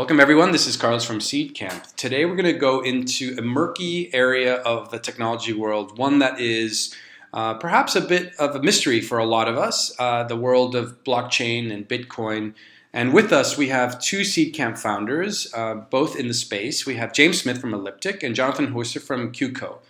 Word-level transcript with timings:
Welcome, 0.00 0.18
everyone. 0.18 0.50
This 0.50 0.66
is 0.66 0.78
Carlos 0.78 1.04
from 1.04 1.18
Seedcamp. 1.18 1.94
Today, 1.94 2.24
we're 2.24 2.34
going 2.34 2.46
to 2.46 2.58
go 2.58 2.80
into 2.80 3.36
a 3.36 3.42
murky 3.42 4.08
area 4.14 4.54
of 4.62 4.90
the 4.90 4.98
technology 4.98 5.52
world, 5.52 5.98
one 5.98 6.20
that 6.20 6.40
is 6.40 6.94
uh, 7.34 7.52
perhaps 7.52 7.94
a 7.94 8.00
bit 8.00 8.32
of 8.38 8.56
a 8.56 8.62
mystery 8.62 9.02
for 9.02 9.18
a 9.18 9.26
lot 9.26 9.46
of 9.46 9.58
us 9.58 9.94
uh, 9.98 10.24
the 10.24 10.38
world 10.38 10.74
of 10.74 11.04
blockchain 11.04 11.70
and 11.70 11.86
Bitcoin. 11.86 12.54
And 12.94 13.12
with 13.12 13.30
us, 13.30 13.58
we 13.58 13.68
have 13.68 14.00
two 14.00 14.20
Seedcamp 14.20 14.78
founders, 14.78 15.52
uh, 15.52 15.74
both 15.74 16.16
in 16.16 16.28
the 16.28 16.34
space. 16.34 16.86
We 16.86 16.94
have 16.94 17.12
James 17.12 17.42
Smith 17.42 17.60
from 17.60 17.74
Elliptic 17.74 18.22
and 18.22 18.34
Jonathan 18.34 18.72
Heusser 18.72 19.02
from 19.02 19.32
QCO. 19.32 19.80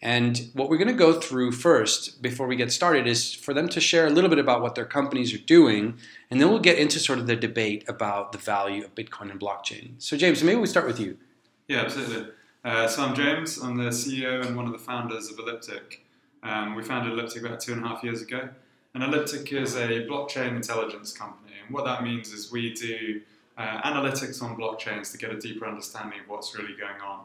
And 0.00 0.50
what 0.54 0.70
we're 0.70 0.76
going 0.76 0.88
to 0.88 0.94
go 0.94 1.20
through 1.20 1.52
first, 1.52 2.22
before 2.22 2.46
we 2.46 2.54
get 2.54 2.70
started, 2.70 3.06
is 3.08 3.34
for 3.34 3.52
them 3.52 3.68
to 3.70 3.80
share 3.80 4.06
a 4.06 4.10
little 4.10 4.30
bit 4.30 4.38
about 4.38 4.62
what 4.62 4.76
their 4.76 4.84
companies 4.84 5.34
are 5.34 5.38
doing, 5.38 5.98
and 6.30 6.40
then 6.40 6.48
we'll 6.50 6.60
get 6.60 6.78
into 6.78 7.00
sort 7.00 7.18
of 7.18 7.26
the 7.26 7.34
debate 7.34 7.84
about 7.88 8.30
the 8.30 8.38
value 8.38 8.84
of 8.84 8.94
Bitcoin 8.94 9.30
and 9.30 9.40
blockchain. 9.40 9.94
So, 9.98 10.16
James, 10.16 10.42
maybe 10.44 10.60
we 10.60 10.68
start 10.68 10.86
with 10.86 11.00
you. 11.00 11.18
Yeah, 11.66 11.80
absolutely. 11.80 12.30
Uh, 12.64 12.86
so, 12.86 13.02
I'm 13.02 13.14
James. 13.14 13.58
I'm 13.58 13.76
the 13.76 13.90
CEO 13.90 14.46
and 14.46 14.56
one 14.56 14.66
of 14.66 14.72
the 14.72 14.78
founders 14.78 15.30
of 15.30 15.38
Elliptic. 15.38 16.04
Um, 16.44 16.76
we 16.76 16.84
founded 16.84 17.12
Elliptic 17.12 17.42
about 17.42 17.58
two 17.58 17.72
and 17.72 17.84
a 17.84 17.88
half 17.88 18.04
years 18.04 18.22
ago. 18.22 18.48
And 18.94 19.02
Elliptic 19.02 19.52
is 19.52 19.76
a 19.76 20.06
blockchain 20.06 20.54
intelligence 20.56 21.12
company. 21.12 21.54
And 21.64 21.74
what 21.74 21.84
that 21.84 22.04
means 22.04 22.32
is 22.32 22.52
we 22.52 22.72
do 22.72 23.20
uh, 23.56 23.82
analytics 23.82 24.42
on 24.42 24.56
blockchains 24.56 25.10
to 25.12 25.18
get 25.18 25.30
a 25.30 25.38
deeper 25.38 25.66
understanding 25.66 26.20
of 26.20 26.28
what's 26.28 26.56
really 26.56 26.74
going 26.74 27.00
on. 27.04 27.24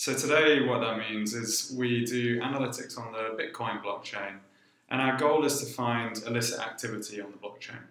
So 0.00 0.14
today, 0.14 0.62
what 0.62 0.80
that 0.80 0.96
means 0.96 1.34
is 1.34 1.74
we 1.76 2.06
do 2.06 2.40
analytics 2.40 2.98
on 2.98 3.12
the 3.12 3.36
Bitcoin 3.36 3.84
blockchain, 3.84 4.38
and 4.88 4.98
our 4.98 5.18
goal 5.18 5.44
is 5.44 5.60
to 5.60 5.66
find 5.66 6.16
illicit 6.26 6.58
activity 6.58 7.20
on 7.20 7.30
the 7.30 7.36
blockchain. 7.36 7.82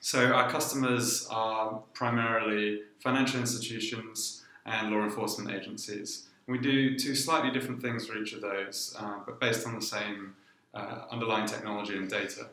So 0.00 0.32
our 0.32 0.50
customers 0.50 1.28
are 1.30 1.80
primarily 1.94 2.80
financial 2.98 3.38
institutions 3.38 4.42
and 4.66 4.90
law 4.90 5.04
enforcement 5.04 5.54
agencies. 5.54 6.26
We 6.48 6.58
do 6.58 6.98
two 6.98 7.14
slightly 7.14 7.52
different 7.52 7.80
things 7.80 8.04
for 8.04 8.18
each 8.18 8.32
of 8.32 8.40
those, 8.40 8.96
uh, 8.98 9.20
but 9.24 9.38
based 9.38 9.64
on 9.64 9.76
the 9.76 9.80
same 9.80 10.34
uh, 10.74 11.04
underlying 11.08 11.46
technology 11.46 11.96
and 11.96 12.10
data. 12.10 12.48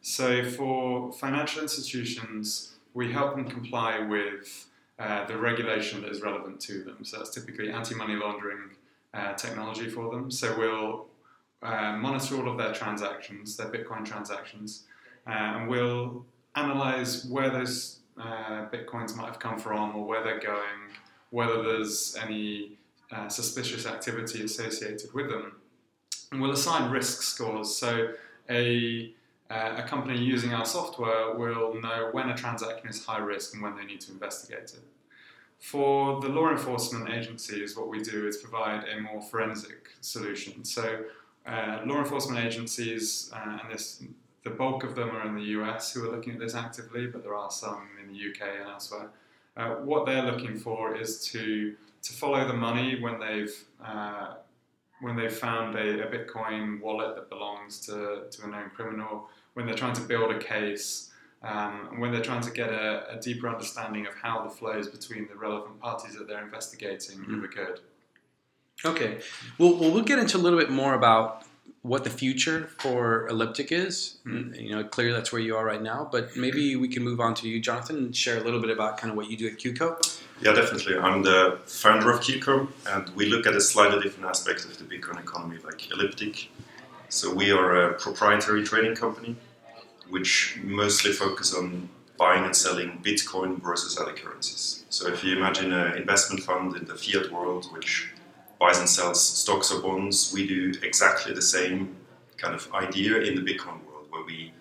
So 0.00 0.42
for 0.48 1.12
financial 1.12 1.60
institutions, 1.60 2.76
we 2.94 3.12
help 3.12 3.36
them 3.36 3.44
comply 3.44 3.98
with 3.98 4.66
uh, 4.98 5.26
the 5.26 5.36
regulation 5.36 6.00
that 6.02 6.10
is 6.10 6.22
relevant 6.22 6.60
to 6.60 6.84
them. 6.84 7.04
So 7.04 7.18
that's 7.18 7.30
typically 7.30 7.70
anti-money 7.70 8.14
laundering 8.14 8.70
uh, 9.12 9.34
technology 9.34 9.88
for 9.88 10.10
them. 10.10 10.30
So 10.30 10.56
we'll 10.58 11.06
uh, 11.62 11.96
monitor 11.96 12.36
all 12.36 12.48
of 12.48 12.58
their 12.58 12.72
transactions, 12.72 13.56
their 13.56 13.70
Bitcoin 13.70 14.04
transactions, 14.04 14.84
uh, 15.26 15.30
and 15.30 15.68
we'll 15.68 16.24
analyze 16.54 17.24
where 17.26 17.50
those 17.50 18.00
uh, 18.20 18.66
Bitcoins 18.70 19.16
might 19.16 19.26
have 19.26 19.38
come 19.38 19.58
from 19.58 19.96
or 19.96 20.04
where 20.04 20.22
they're 20.22 20.40
going, 20.40 20.80
whether 21.30 21.62
there's 21.62 22.16
any 22.22 22.78
suspicious 23.28 23.86
activity 23.86 24.42
associated 24.42 25.12
with 25.14 25.28
them. 25.30 25.52
And 26.32 26.40
we'll 26.40 26.50
assign 26.50 26.90
risk 26.90 27.22
scores. 27.22 27.76
So 27.76 28.08
a 28.50 29.14
uh, 29.54 29.76
a 29.76 29.82
company 29.82 30.18
using 30.18 30.52
our 30.52 30.64
software 30.64 31.32
will 31.34 31.80
know 31.80 32.08
when 32.12 32.28
a 32.28 32.36
transaction 32.36 32.88
is 32.88 33.04
high 33.04 33.18
risk 33.18 33.54
and 33.54 33.62
when 33.62 33.76
they 33.76 33.84
need 33.84 34.00
to 34.00 34.10
investigate 34.10 34.72
it. 34.74 34.82
For 35.60 36.20
the 36.20 36.28
law 36.28 36.50
enforcement 36.50 37.08
agencies, 37.08 37.76
what 37.76 37.88
we 37.88 38.02
do 38.02 38.26
is 38.26 38.36
provide 38.38 38.84
a 38.88 39.00
more 39.00 39.22
forensic 39.22 39.90
solution. 40.00 40.64
So, 40.64 41.04
uh, 41.46 41.82
law 41.86 41.98
enforcement 41.98 42.44
agencies, 42.44 43.30
uh, 43.32 43.58
and 43.62 43.72
this, 43.72 44.02
the 44.42 44.50
bulk 44.50 44.82
of 44.82 44.94
them 44.96 45.10
are 45.10 45.26
in 45.26 45.34
the 45.36 45.48
US 45.58 45.92
who 45.92 46.08
are 46.08 46.14
looking 46.14 46.34
at 46.34 46.40
this 46.40 46.54
actively, 46.54 47.06
but 47.06 47.22
there 47.22 47.34
are 47.34 47.50
some 47.50 47.88
in 48.02 48.12
the 48.12 48.18
UK 48.30 48.60
and 48.60 48.68
elsewhere. 48.68 49.10
Uh, 49.56 49.76
what 49.76 50.04
they're 50.04 50.24
looking 50.24 50.56
for 50.56 50.96
is 50.96 51.24
to 51.28 51.76
to 52.02 52.12
follow 52.12 52.46
the 52.46 52.52
money 52.52 53.00
when 53.00 53.18
they've 53.18 53.64
uh, 53.82 54.34
when 55.00 55.16
they've 55.16 55.32
found 55.32 55.74
a, 55.76 56.06
a, 56.06 56.10
Bitcoin 56.10 56.80
wallet 56.80 57.14
that 57.14 57.28
belongs 57.28 57.80
to, 57.80 58.24
to 58.30 58.44
a 58.44 58.46
known 58.46 58.70
criminal, 58.74 59.28
when 59.54 59.66
they're 59.66 59.74
trying 59.74 59.94
to 59.94 60.02
build 60.02 60.30
a 60.30 60.38
case, 60.38 61.10
um, 61.42 61.88
and 61.90 62.00
when 62.00 62.12
they're 62.12 62.22
trying 62.22 62.42
to 62.42 62.50
get 62.50 62.70
a, 62.70 63.16
a, 63.16 63.20
deeper 63.20 63.48
understanding 63.48 64.06
of 64.06 64.14
how 64.14 64.42
the 64.42 64.50
flows 64.50 64.88
between 64.88 65.28
the 65.28 65.34
relevant 65.34 65.78
parties 65.78 66.16
that 66.16 66.26
they're 66.26 66.42
investigating 66.42 67.18
mm-hmm. 67.18 67.34
have 67.34 67.44
occurred. 67.44 67.80
Okay. 68.84 69.20
Well, 69.58 69.76
well, 69.76 69.90
we'll 69.90 70.04
get 70.04 70.18
into 70.18 70.36
a 70.36 70.40
little 70.40 70.58
bit 70.58 70.70
more 70.70 70.94
about 70.94 71.44
what 71.82 72.02
the 72.02 72.10
future 72.10 72.70
for 72.78 73.28
Elliptic 73.28 73.70
is. 73.70 74.16
Mm-hmm. 74.26 74.54
You 74.54 74.74
know, 74.74 74.84
clearly 74.84 75.12
that's 75.12 75.32
where 75.32 75.40
you 75.40 75.54
are 75.54 75.64
right 75.64 75.82
now, 75.82 76.08
but 76.10 76.34
maybe 76.34 76.76
we 76.76 76.88
can 76.88 77.02
move 77.02 77.20
on 77.20 77.34
to 77.34 77.48
you, 77.48 77.60
Jonathan, 77.60 77.96
and 77.96 78.16
share 78.16 78.38
a 78.38 78.40
little 78.40 78.60
bit 78.60 78.70
about 78.70 78.96
kind 78.96 79.10
of 79.10 79.16
what 79.18 79.30
you 79.30 79.36
do 79.36 79.46
at 79.46 79.58
QCO. 79.58 80.20
Yeah, 80.40 80.54
definitely. 80.54 80.96
I'm 80.96 81.22
the 81.22 81.58
founder 81.66 82.10
of 82.10 82.20
QCO, 82.20 82.68
and 82.88 83.10
we 83.10 83.26
look 83.26 83.46
at 83.46 83.54
a 83.54 83.60
slightly 83.60 84.00
different 84.00 84.30
aspect 84.30 84.64
of 84.64 84.78
the 84.78 84.84
Bitcoin 84.84 85.20
economy, 85.20 85.58
like 85.62 85.90
Elliptic. 85.92 86.48
So 87.10 87.32
we 87.32 87.50
are 87.52 87.90
a 87.90 87.94
proprietary 87.94 88.64
trading 88.64 88.96
company, 88.96 89.36
which 90.14 90.60
mostly 90.62 91.10
focus 91.10 91.52
on 91.52 91.88
buying 92.16 92.44
and 92.44 92.54
selling 92.54 93.00
Bitcoin 93.02 93.60
versus 93.60 93.98
other 93.98 94.12
currencies. 94.12 94.84
So 94.88 95.08
if 95.08 95.24
you 95.24 95.36
imagine 95.36 95.72
an 95.72 95.96
investment 95.96 96.40
fund 96.44 96.76
in 96.76 96.84
the 96.84 96.94
fiat 96.94 97.32
world, 97.32 97.66
which 97.72 98.12
buys 98.60 98.78
and 98.78 98.88
sells 98.88 99.20
stocks 99.20 99.72
or 99.72 99.82
bonds, 99.82 100.32
we 100.32 100.46
do 100.46 100.72
exactly 100.84 101.34
the 101.34 101.42
same 101.42 101.96
kind 102.36 102.54
of 102.54 102.72
idea 102.72 103.22
in 103.22 103.34
the 103.34 103.42
Bitcoin 103.42 103.84
world, 103.86 104.06
where 104.10 104.24
we 104.24 104.52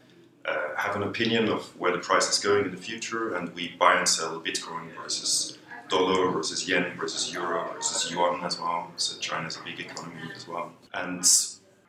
uh, 0.46 0.70
have 0.76 0.96
an 0.96 1.04
opinion 1.04 1.48
of 1.50 1.62
where 1.80 1.92
the 1.92 2.00
price 2.10 2.28
is 2.34 2.40
going 2.40 2.66
in 2.66 2.72
the 2.72 2.84
future, 2.90 3.36
and 3.36 3.54
we 3.54 3.76
buy 3.78 3.94
and 4.00 4.10
sell 4.10 4.42
Bitcoin 4.42 4.86
versus 5.04 5.60
dollar 5.88 6.32
versus 6.32 6.68
yen 6.68 6.98
versus 6.98 7.32
euro 7.32 7.72
versus 7.76 8.12
yuan 8.12 8.44
as 8.44 8.60
well. 8.60 8.92
So 8.98 9.20
China's 9.20 9.58
a 9.58 9.64
big 9.64 9.80
economy 9.80 10.32
as 10.36 10.48
well. 10.48 10.72
And 10.96 11.24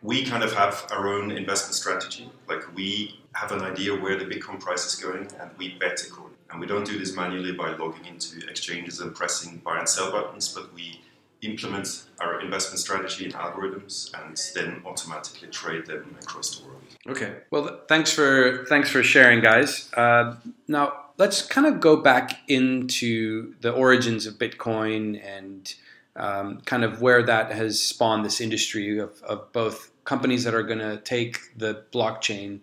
we 0.02 0.22
kind 0.22 0.44
of 0.44 0.52
have 0.52 0.86
our 0.90 1.08
own 1.14 1.30
investment 1.30 1.74
strategy. 1.74 2.30
Like 2.46 2.62
we 2.76 3.23
have 3.34 3.52
an 3.52 3.62
idea 3.62 3.94
where 3.94 4.16
the 4.16 4.24
Bitcoin 4.24 4.60
price 4.60 4.86
is 4.86 4.94
going 4.94 5.28
and 5.40 5.50
we 5.58 5.76
bet 5.78 6.02
accordingly. 6.02 6.38
And 6.50 6.60
we 6.60 6.66
don't 6.66 6.86
do 6.86 6.98
this 6.98 7.16
manually 7.16 7.52
by 7.52 7.74
logging 7.76 8.06
into 8.06 8.46
exchanges 8.48 9.00
and 9.00 9.14
pressing 9.14 9.58
buy 9.58 9.78
and 9.78 9.88
sell 9.88 10.12
buttons, 10.12 10.48
but 10.48 10.72
we 10.72 11.00
implement 11.42 12.04
our 12.20 12.40
investment 12.40 12.78
strategy 12.78 13.24
and 13.24 13.34
algorithms 13.34 14.12
and 14.22 14.40
then 14.54 14.80
automatically 14.86 15.48
trade 15.48 15.86
them 15.86 16.16
across 16.22 16.58
the 16.58 16.66
world. 16.66 16.82
Okay. 17.08 17.34
Well, 17.50 17.80
thanks 17.88 18.12
for 18.12 18.64
thanks 18.68 18.88
for 18.88 19.02
sharing, 19.02 19.40
guys. 19.40 19.90
Uh, 19.94 20.36
now 20.68 20.92
let's 21.18 21.42
kind 21.42 21.66
of 21.66 21.80
go 21.80 21.96
back 21.96 22.38
into 22.48 23.54
the 23.60 23.72
origins 23.72 24.26
of 24.26 24.34
Bitcoin 24.34 25.20
and 25.24 25.74
um, 26.16 26.60
kind 26.64 26.84
of 26.84 27.00
where 27.00 27.22
that 27.22 27.50
has 27.52 27.82
spawned 27.82 28.24
this 28.24 28.40
industry 28.40 28.98
of, 28.98 29.20
of 29.22 29.52
both 29.52 29.90
companies 30.04 30.44
that 30.44 30.54
are 30.54 30.62
going 30.62 30.78
to 30.78 30.98
take 30.98 31.40
the 31.56 31.82
blockchain 31.92 32.60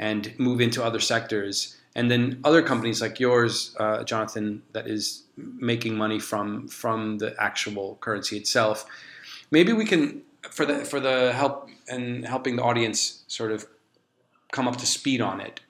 and 0.00 0.34
move 0.38 0.60
into 0.60 0.82
other 0.82 0.98
sectors, 0.98 1.76
and 1.94 2.10
then 2.10 2.40
other 2.42 2.62
companies 2.62 3.00
like 3.00 3.20
yours, 3.20 3.76
uh, 3.78 4.02
Jonathan, 4.02 4.62
that 4.72 4.88
is 4.88 5.22
making 5.36 5.94
money 5.94 6.18
from 6.18 6.66
from 6.66 7.18
the 7.18 7.34
actual 7.38 7.98
currency 8.00 8.36
itself. 8.36 8.84
Maybe 9.52 9.72
we 9.72 9.84
can 9.84 10.22
for 10.50 10.66
the 10.66 10.84
for 10.84 10.98
the 10.98 11.32
help 11.32 11.68
and 11.88 12.26
helping 12.26 12.56
the 12.56 12.64
audience 12.64 13.22
sort 13.28 13.52
of 13.52 13.66
come 14.50 14.66
up 14.66 14.76
to 14.78 14.86
speed 14.86 15.20
on 15.20 15.40
it 15.40 15.60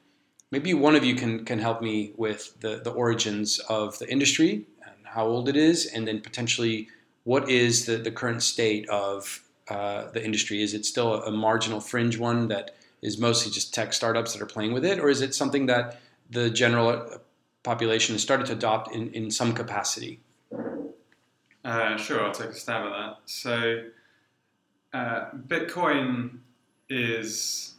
maybe 0.50 0.74
one 0.74 0.96
of 0.96 1.04
you 1.04 1.14
can 1.14 1.44
can 1.44 1.58
help 1.58 1.80
me 1.82 2.12
with 2.16 2.60
the 2.60 2.80
the 2.82 2.90
origins 2.90 3.58
of 3.68 3.98
the 3.98 4.10
industry 4.10 4.66
and 4.84 4.96
how 5.04 5.26
old 5.26 5.48
it 5.48 5.56
is, 5.56 5.86
and 5.86 6.06
then 6.06 6.20
potentially 6.20 6.88
what 7.24 7.48
is 7.48 7.86
the 7.86 7.96
the 7.96 8.10
current 8.10 8.42
state 8.42 8.88
of 8.88 9.42
uh, 9.68 10.10
the 10.10 10.24
industry? 10.24 10.62
Is 10.62 10.74
it 10.74 10.84
still 10.84 11.14
a, 11.14 11.26
a, 11.26 11.30
marginal 11.30 11.80
fringe 11.80 12.18
one 12.18 12.48
that 12.48 12.74
is 13.02 13.18
mostly 13.18 13.50
just 13.50 13.72
tech 13.74 13.92
startups 13.92 14.32
that 14.32 14.42
are 14.42 14.46
playing 14.46 14.72
with 14.72 14.84
it, 14.84 14.98
or 14.98 15.08
is 15.08 15.20
it 15.20 15.34
something 15.34 15.66
that 15.66 16.00
the 16.30 16.50
general 16.50 17.20
population 17.62 18.14
has 18.14 18.22
started 18.22 18.46
to 18.46 18.52
adopt 18.52 18.94
in, 18.94 19.10
in 19.12 19.30
some 19.30 19.52
capacity? 19.52 20.20
Uh, 21.64 21.96
sure, 21.96 22.24
I'll 22.24 22.32
take 22.32 22.50
a 22.50 22.54
stab 22.54 22.86
at 22.86 22.90
that. 22.90 23.16
So, 23.26 23.84
uh, 24.92 25.26
Bitcoin 25.46 26.38
is 26.88 27.74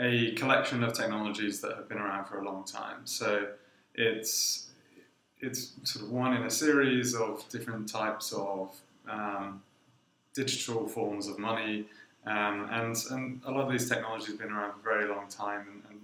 a 0.00 0.32
collection 0.32 0.82
of 0.82 0.92
technologies 0.92 1.60
that 1.60 1.76
have 1.76 1.88
been 1.88 1.98
around 1.98 2.26
for 2.26 2.40
a 2.40 2.44
long 2.44 2.64
time. 2.64 2.98
So 3.04 3.46
it's 3.94 4.68
it's 5.40 5.72
sort 5.84 6.04
of 6.04 6.12
one 6.12 6.34
in 6.34 6.44
a 6.44 6.50
series 6.50 7.14
of 7.14 7.48
different 7.48 7.88
types 7.88 8.32
of 8.32 8.76
um, 9.08 9.62
digital 10.34 10.86
forms 10.86 11.26
of 11.26 11.38
money, 11.38 11.86
um, 12.26 12.68
and 12.70 12.96
and 13.10 13.40
a 13.46 13.50
lot 13.50 13.66
of 13.66 13.72
these 13.72 13.88
technologies 13.88 14.28
have 14.28 14.38
been 14.38 14.52
around 14.52 14.72
for 14.74 14.90
a 14.90 14.94
very 14.94 15.08
long 15.08 15.26
time. 15.28 15.66
And, 15.72 15.82
and 15.90 16.00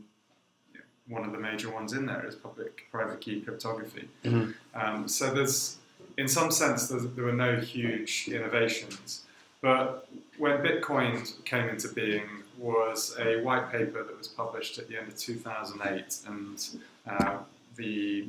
one 1.07 1.25
of 1.25 1.33
the 1.33 1.39
major 1.39 1.71
ones 1.71 1.93
in 1.93 2.07
there 2.07 2.27
is 2.27 2.35
public 2.35 2.87
private 2.91 3.21
key 3.21 3.41
cryptography. 3.41 4.09
Mm-hmm. 4.25 4.51
Um, 4.75 5.09
so 5.09 5.33
there's 5.33 5.77
in 6.17 6.29
some 6.29 6.51
sense 6.51 6.89
there 6.89 7.25
were 7.25 7.33
no 7.33 7.57
huge 7.57 8.29
innovations, 8.29 9.25
but 9.61 10.09
when 10.37 10.59
Bitcoin 10.59 11.45
came 11.45 11.69
into 11.69 11.89
being 11.89 12.25
was 12.59 13.17
a 13.21 13.41
white 13.43 13.71
paper 13.71 14.03
that 14.03 14.19
was 14.19 14.27
published 14.27 14.79
at 14.79 14.89
the 14.89 14.97
end 14.97 15.07
of 15.07 15.17
2008, 15.17 16.19
and 16.27 16.69
uh, 17.07 17.39
the, 17.77 18.23
the 18.25 18.29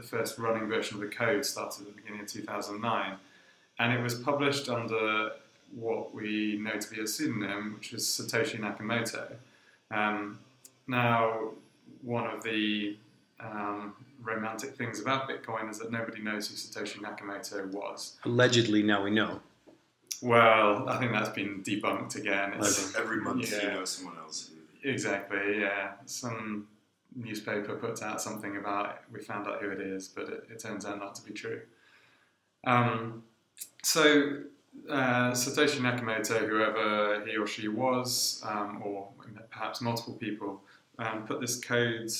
the 0.00 0.06
first 0.06 0.38
running 0.38 0.68
version 0.68 0.96
of 0.96 1.00
the 1.00 1.14
code 1.14 1.44
started 1.44 1.80
at 1.80 1.86
the 1.86 1.92
beginning 1.92 2.20
of 2.20 2.26
2009, 2.26 3.14
and 3.78 3.92
it 3.92 4.02
was 4.02 4.14
published 4.14 4.68
under 4.68 5.32
what 5.74 6.14
we 6.14 6.58
know 6.60 6.78
to 6.78 6.90
be 6.90 7.00
a 7.00 7.06
pseudonym, 7.06 7.74
which 7.74 7.92
was 7.92 8.04
Satoshi 8.04 8.58
Nakamoto. 8.58 9.34
Um, 9.90 10.38
now, 10.86 11.50
one 12.02 12.26
of 12.26 12.42
the 12.42 12.96
um, 13.38 13.94
romantic 14.22 14.76
things 14.76 15.00
about 15.00 15.28
Bitcoin 15.28 15.70
is 15.70 15.78
that 15.78 15.90
nobody 15.90 16.22
knows 16.22 16.48
who 16.48 16.54
Satoshi 16.54 16.98
Nakamoto 16.98 17.66
was. 17.72 18.16
Allegedly, 18.24 18.82
now 18.82 19.02
we 19.02 19.10
know. 19.10 19.40
Well, 20.22 20.88
I 20.88 20.98
think 20.98 21.12
that's 21.12 21.30
been 21.30 21.62
debunked 21.62 22.16
again. 22.16 22.54
It's, 22.58 22.94
every 22.94 23.20
month 23.20 23.50
yeah. 23.50 23.62
you 23.62 23.70
know 23.70 23.84
someone 23.84 24.18
else. 24.18 24.50
Exactly, 24.84 25.60
yeah. 25.60 25.92
Some 26.04 26.68
newspaper 27.14 27.74
puts 27.76 28.02
out 28.02 28.20
something 28.20 28.56
about 28.56 28.90
it. 28.90 28.96
We 29.12 29.20
found 29.20 29.46
out 29.46 29.62
who 29.62 29.70
it 29.70 29.80
is, 29.80 30.08
but 30.08 30.28
it, 30.28 30.44
it 30.50 30.58
turns 30.58 30.84
out 30.84 30.98
not 30.98 31.14
to 31.16 31.22
be 31.22 31.32
true. 31.32 31.62
Um, 32.66 33.22
so, 33.82 34.40
uh, 34.88 35.30
Satoshi 35.32 35.78
Nakamoto, 35.78 36.48
whoever 36.48 37.24
he 37.26 37.36
or 37.36 37.46
she 37.46 37.68
was, 37.68 38.42
um, 38.44 38.82
or 38.84 39.08
perhaps 39.50 39.80
multiple 39.80 40.14
people, 40.14 40.62
um, 40.98 41.26
put 41.26 41.40
this 41.40 41.58
code 41.58 42.10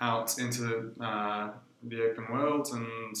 out 0.00 0.38
into 0.38 0.92
uh, 1.00 1.50
the 1.82 2.02
open 2.02 2.26
world, 2.32 2.68
and 2.72 3.16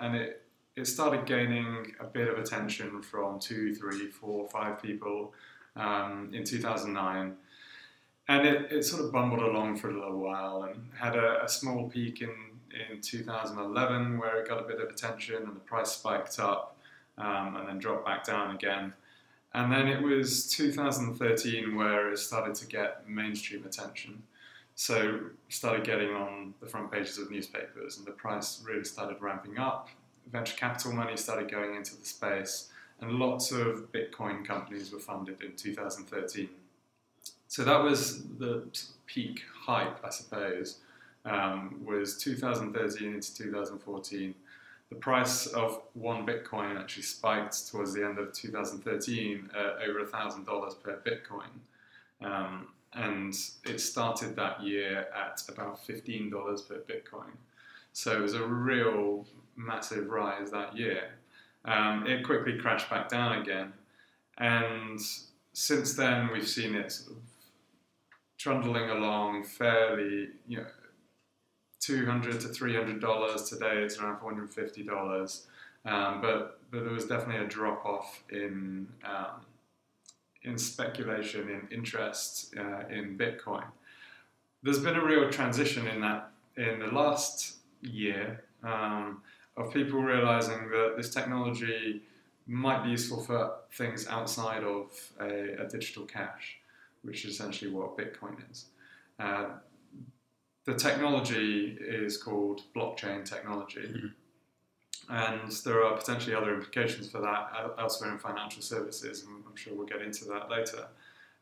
and 0.00 0.16
it 0.16 0.42
it 0.76 0.86
started 0.86 1.26
gaining 1.26 1.92
a 2.00 2.04
bit 2.04 2.28
of 2.28 2.38
attention 2.38 3.02
from 3.02 3.38
two, 3.38 3.74
three, 3.74 4.08
four, 4.08 4.48
five 4.48 4.80
people 4.80 5.34
um, 5.76 6.30
in 6.32 6.44
2009. 6.44 7.36
And 8.28 8.46
it, 8.46 8.70
it 8.70 8.84
sort 8.84 9.04
of 9.04 9.12
bumbled 9.12 9.42
along 9.42 9.76
for 9.76 9.90
a 9.90 9.94
little 9.94 10.18
while 10.18 10.62
and 10.62 10.88
had 10.96 11.16
a, 11.16 11.44
a 11.44 11.48
small 11.48 11.88
peak 11.88 12.22
in, 12.22 12.30
in 12.90 13.00
2011 13.00 14.18
where 14.18 14.40
it 14.40 14.48
got 14.48 14.60
a 14.60 14.66
bit 14.66 14.80
of 14.80 14.88
attention 14.88 15.36
and 15.36 15.56
the 15.56 15.60
price 15.60 15.92
spiked 15.92 16.38
up 16.38 16.78
um, 17.20 17.56
and 17.56 17.68
then 17.68 17.78
dropped 17.78 18.06
back 18.06 18.24
down 18.24 18.54
again. 18.54 18.92
And 19.52 19.72
then 19.72 19.88
it 19.88 20.00
was 20.00 20.48
2013 20.48 21.76
where 21.76 22.12
it 22.12 22.18
started 22.18 22.54
to 22.56 22.66
get 22.66 23.08
mainstream 23.08 23.64
attention. 23.64 24.22
So 24.76 25.20
started 25.48 25.84
getting 25.84 26.10
on 26.14 26.54
the 26.60 26.66
front 26.66 26.90
pages 26.90 27.18
of 27.18 27.30
newspapers, 27.30 27.98
and 27.98 28.06
the 28.06 28.12
price 28.12 28.62
really 28.64 28.84
started 28.84 29.20
ramping 29.20 29.58
up. 29.58 29.88
Venture 30.30 30.56
capital 30.56 30.92
money 30.92 31.16
started 31.16 31.50
going 31.50 31.74
into 31.74 31.96
the 31.96 32.06
space, 32.06 32.70
and 33.00 33.12
lots 33.12 33.50
of 33.50 33.92
Bitcoin 33.92 34.44
companies 34.46 34.92
were 34.92 35.00
funded 35.00 35.42
in 35.42 35.56
2013. 35.56 36.48
So 37.48 37.64
that 37.64 37.82
was 37.82 38.22
the 38.38 38.62
peak 39.06 39.42
hype, 39.52 39.98
I 40.04 40.10
suppose. 40.10 40.78
Um, 41.24 41.82
was 41.84 42.16
2013 42.16 43.12
into 43.12 43.34
2014. 43.34 44.34
The 44.90 44.96
price 44.96 45.46
of 45.46 45.82
one 45.94 46.26
Bitcoin 46.26 46.78
actually 46.78 47.04
spiked 47.04 47.68
towards 47.70 47.94
the 47.94 48.04
end 48.04 48.18
of 48.18 48.32
2013 48.32 49.50
uh, 49.54 49.84
over 49.88 50.04
$1,000 50.04 50.82
per 50.82 51.00
Bitcoin. 51.06 52.26
Um, 52.26 52.68
and 52.92 53.34
it 53.64 53.80
started 53.80 54.34
that 54.36 54.62
year 54.62 55.06
at 55.16 55.42
about 55.48 55.86
$15 55.86 56.68
per 56.68 56.78
Bitcoin. 56.80 57.30
So 57.92 58.16
it 58.16 58.20
was 58.20 58.34
a 58.34 58.44
real 58.44 59.26
massive 59.56 60.10
rise 60.10 60.50
that 60.50 60.76
year. 60.76 61.10
Um, 61.64 62.06
it 62.06 62.24
quickly 62.24 62.58
crashed 62.58 62.88
back 62.88 63.08
down 63.08 63.42
again, 63.42 63.72
and 64.38 64.98
since 65.52 65.94
then 65.94 66.30
we've 66.32 66.48
seen 66.48 66.74
it 66.74 66.90
sort 66.90 67.18
of 67.18 67.22
trundling 68.38 68.88
along 68.88 69.44
fairly, 69.44 70.30
you 70.48 70.58
know, 70.58 70.66
200 71.80 72.40
to 72.40 72.48
300 72.48 73.00
dollars. 73.00 73.48
Today 73.48 73.82
it's 73.82 73.98
around 73.98 74.20
450 74.20 74.82
dollars, 74.84 75.46
um, 75.84 76.20
but 76.20 76.60
but 76.70 76.84
there 76.84 76.92
was 76.92 77.06
definitely 77.06 77.44
a 77.44 77.48
drop 77.48 77.84
off 77.84 78.22
in 78.30 78.86
um, 79.04 79.40
in 80.42 80.56
speculation, 80.56 81.48
in 81.48 81.68
interest 81.76 82.54
uh, 82.56 82.86
in 82.88 83.18
Bitcoin. 83.18 83.64
There's 84.62 84.78
been 84.78 84.96
a 84.96 85.04
real 85.04 85.30
transition 85.30 85.86
in 85.86 86.00
that 86.02 86.30
in 86.56 86.78
the 86.78 86.86
last 86.86 87.56
year 87.80 88.44
um, 88.62 89.22
of 89.56 89.72
people 89.72 90.02
realizing 90.02 90.68
that 90.70 90.94
this 90.96 91.12
technology 91.12 92.02
might 92.46 92.82
be 92.82 92.90
useful 92.90 93.22
for 93.22 93.52
things 93.72 94.06
outside 94.08 94.64
of 94.64 94.90
a, 95.20 95.64
a 95.64 95.68
digital 95.68 96.04
cash, 96.04 96.58
which 97.02 97.24
is 97.24 97.34
essentially 97.34 97.70
what 97.70 97.96
Bitcoin 97.96 98.36
is. 98.50 98.66
Uh, 99.18 99.50
the 100.64 100.74
technology 100.74 101.76
is 101.80 102.16
called 102.16 102.62
blockchain 102.74 103.24
technology. 103.24 103.80
Mm-hmm. 103.80 104.06
And 105.12 105.50
there 105.64 105.84
are 105.84 105.96
potentially 105.96 106.36
other 106.36 106.54
implications 106.54 107.10
for 107.10 107.20
that 107.20 107.74
elsewhere 107.78 108.12
in 108.12 108.18
financial 108.18 108.62
services, 108.62 109.24
and 109.24 109.42
I'm 109.48 109.56
sure 109.56 109.74
we'll 109.74 109.86
get 109.86 110.02
into 110.02 110.24
that 110.26 110.48
later. 110.48 110.86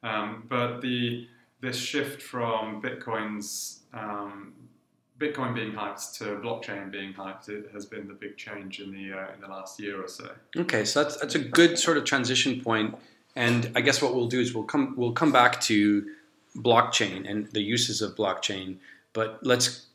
Um, 0.03 0.45
but 0.49 0.81
the 0.81 1.29
this 1.61 1.77
shift 1.77 2.23
from 2.23 2.81
Bitcoin's 2.81 3.81
um, 3.93 4.55
Bitcoin 5.19 5.55
being 5.55 5.73
hyped 5.73 6.17
to 6.19 6.25
blockchain 6.37 6.91
being 6.91 7.13
hyped 7.13 7.49
it 7.49 7.71
has 7.73 7.85
been 7.85 8.07
the 8.07 8.15
big 8.15 8.37
change 8.37 8.81
in 8.81 8.93
the 8.93 9.13
uh, 9.13 9.35
in 9.35 9.41
the 9.41 9.49
last 9.49 9.81
year 9.81 10.03
or 10.03 10.09
so. 10.09 10.31
Okay, 10.57 10.85
so 10.85 11.03
that's 11.03 11.17
that's 11.17 11.35
a 11.35 11.41
good 11.41 11.79
sort 11.79 11.99
of 11.99 12.05
transition 12.05 12.61
point, 12.61 12.97
and 13.35 13.71
I 13.75 13.81
guess 13.81 14.01
what 14.01 14.15
we'll 14.15 14.29
do 14.29 14.41
is 14.41 14.55
we'll 14.55 14.65
come 14.65 14.95
we'll 14.97 15.13
come 15.13 15.33
back 15.33 15.61
to 15.63 16.07
blockchain 16.57 17.29
and 17.29 17.49
the 17.49 17.61
uses 17.61 18.01
of 18.01 18.15
blockchain, 18.15 18.77
but 19.13 19.39
let's 19.43 19.87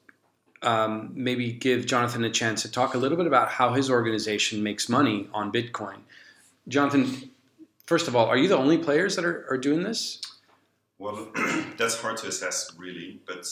um, 0.61 1.11
maybe 1.13 1.51
give 1.51 1.85
Jonathan 1.85 2.23
a 2.23 2.29
chance 2.29 2.61
to 2.61 2.71
talk 2.71 2.95
a 2.95 2.97
little 2.97 3.17
bit 3.17 3.27
about 3.27 3.49
how 3.49 3.73
his 3.73 3.89
organization 3.89 4.63
makes 4.63 4.89
money 4.89 5.27
on 5.33 5.51
Bitcoin. 5.51 5.97
Jonathan, 6.67 7.29
first 7.85 8.07
of 8.07 8.15
all, 8.15 8.27
are 8.27 8.37
you 8.37 8.47
the 8.47 8.57
only 8.57 8.77
players 8.77 9.15
that 9.15 9.25
are, 9.25 9.45
are 9.49 9.57
doing 9.57 9.83
this? 9.83 10.21
Well, 10.97 11.29
that's 11.77 11.99
hard 11.99 12.17
to 12.17 12.27
assess, 12.27 12.71
really, 12.77 13.19
but 13.27 13.45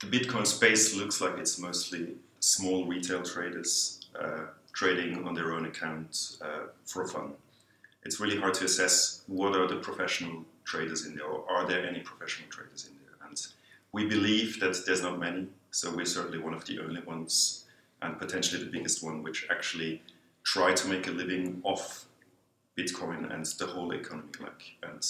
the 0.00 0.06
Bitcoin 0.06 0.46
space 0.46 0.94
looks 0.94 1.20
like 1.20 1.38
it's 1.38 1.58
mostly 1.58 2.16
small 2.40 2.84
retail 2.84 3.22
traders 3.22 4.06
uh, 4.20 4.46
trading 4.72 5.26
on 5.26 5.34
their 5.34 5.52
own 5.54 5.64
account 5.66 6.36
uh, 6.42 6.66
for 6.84 7.08
fun. 7.08 7.32
It's 8.04 8.20
really 8.20 8.38
hard 8.38 8.54
to 8.54 8.66
assess 8.66 9.22
what 9.26 9.56
are 9.56 9.66
the 9.66 9.76
professional 9.76 10.44
traders 10.64 11.06
in 11.06 11.16
there, 11.16 11.24
or 11.24 11.50
are 11.50 11.66
there 11.66 11.86
any 11.86 12.00
professional 12.00 12.48
traders 12.50 12.86
in 12.86 12.94
there? 12.94 12.95
We 13.96 14.04
believe 14.04 14.60
that 14.60 14.84
there's 14.84 15.00
not 15.00 15.18
many, 15.18 15.46
so 15.70 15.84
we're 15.96 16.04
certainly 16.04 16.38
one 16.38 16.52
of 16.52 16.66
the 16.66 16.80
only 16.80 17.00
ones, 17.00 17.64
and 18.02 18.18
potentially 18.18 18.62
the 18.62 18.70
biggest 18.70 19.02
one, 19.02 19.22
which 19.22 19.46
actually 19.48 20.02
try 20.44 20.74
to 20.74 20.88
make 20.88 21.06
a 21.06 21.10
living 21.12 21.62
off 21.62 22.04
Bitcoin 22.76 23.32
and 23.32 23.46
the 23.46 23.66
whole 23.66 23.90
economy. 23.92 24.28
Like, 24.38 24.62
and 24.82 25.02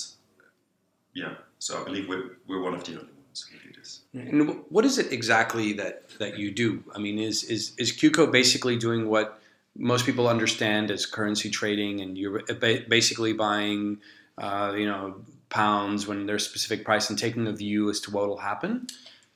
yeah, 1.14 1.34
so 1.58 1.80
I 1.80 1.84
believe 1.84 2.08
we're, 2.08 2.36
we're 2.46 2.62
one 2.62 2.74
of 2.74 2.84
the 2.84 2.92
only 2.92 3.12
ones 3.26 3.50
who 3.50 3.58
do 3.68 3.76
this. 3.76 4.02
And 4.14 4.62
what 4.68 4.84
is 4.84 4.98
it 4.98 5.10
exactly 5.10 5.72
that, 5.72 6.08
that 6.20 6.38
you 6.38 6.52
do? 6.52 6.84
I 6.94 7.00
mean, 7.00 7.18
is, 7.18 7.42
is, 7.42 7.72
is 7.78 7.90
QCO 7.90 8.30
basically 8.30 8.76
doing 8.76 9.08
what 9.08 9.40
most 9.76 10.06
people 10.06 10.28
understand 10.28 10.92
as 10.92 11.06
currency 11.06 11.50
trading, 11.50 12.02
and 12.02 12.16
you're 12.16 12.40
basically 12.88 13.32
buying, 13.32 13.98
uh, 14.38 14.74
you 14.76 14.86
know, 14.86 15.16
pounds 15.48 16.06
when 16.06 16.26
there's 16.26 16.44
specific 16.44 16.84
price 16.84 17.10
and 17.10 17.18
taking 17.18 17.46
a 17.46 17.52
view 17.52 17.90
as 17.90 18.00
to 18.00 18.10
what 18.10 18.28
will 18.28 18.38
happen? 18.38 18.86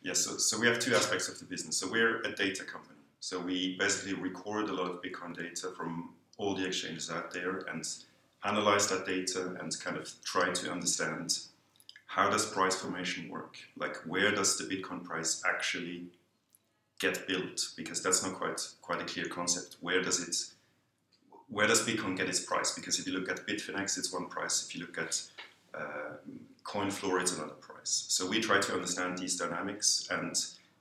Yes, 0.03 0.21
so, 0.21 0.37
so 0.39 0.59
we 0.59 0.67
have 0.67 0.79
two 0.79 0.95
aspects 0.95 1.29
of 1.29 1.39
the 1.39 1.45
business. 1.45 1.77
So 1.77 1.91
we're 1.91 2.21
a 2.23 2.33
data 2.35 2.65
company. 2.65 2.99
So 3.21 3.39
we 3.39 3.77
basically 3.79 4.15
record 4.15 4.71
a 4.71 4.73
lot 4.73 4.91
of 4.91 5.03
Bitcoin 5.03 5.37
data 5.37 5.73
from 5.77 6.15
all 6.39 6.55
the 6.55 6.67
exchanges 6.67 7.11
out 7.11 7.33
there 7.33 7.59
and 7.71 7.87
analyze 8.45 8.89
that 8.89 9.05
data 9.07 9.57
and 9.61 9.79
kind 9.81 9.99
of 9.99 10.11
try 10.25 10.51
to 10.51 10.73
understand 10.73 11.39
how 12.07 12.29
does 12.29 12.47
price 12.47 12.75
formation 12.75 13.29
work? 13.29 13.57
Like 13.77 13.97
where 13.99 14.33
does 14.33 14.57
the 14.57 14.65
Bitcoin 14.65 15.05
price 15.05 15.43
actually 15.47 16.07
get 16.99 17.27
built? 17.29 17.69
Because 17.77 18.03
that's 18.03 18.25
not 18.25 18.35
quite 18.35 18.61
quite 18.81 19.01
a 19.03 19.05
clear 19.05 19.27
concept. 19.27 19.77
Where 19.81 20.03
does 20.03 20.27
it 20.27 20.37
where 21.49 21.67
does 21.67 21.87
Bitcoin 21.87 22.17
get 22.17 22.29
its 22.29 22.41
price? 22.41 22.75
Because 22.75 22.99
if 22.99 23.07
you 23.07 23.13
look 23.13 23.29
at 23.29 23.47
Bitfinex, 23.47 23.99
it's 23.99 24.13
one 24.13 24.27
price. 24.27 24.67
If 24.67 24.75
you 24.75 24.81
look 24.81 24.99
at 24.99 25.21
uh, 25.75 26.17
CoinFloor, 26.65 27.23
is 27.23 27.37
another 27.37 27.55
price. 27.55 28.07
So 28.09 28.27
we 28.27 28.41
try 28.41 28.61
to 28.61 28.73
understand 28.75 29.19
these 29.19 29.37
dynamics 29.37 30.09
and 30.11 30.35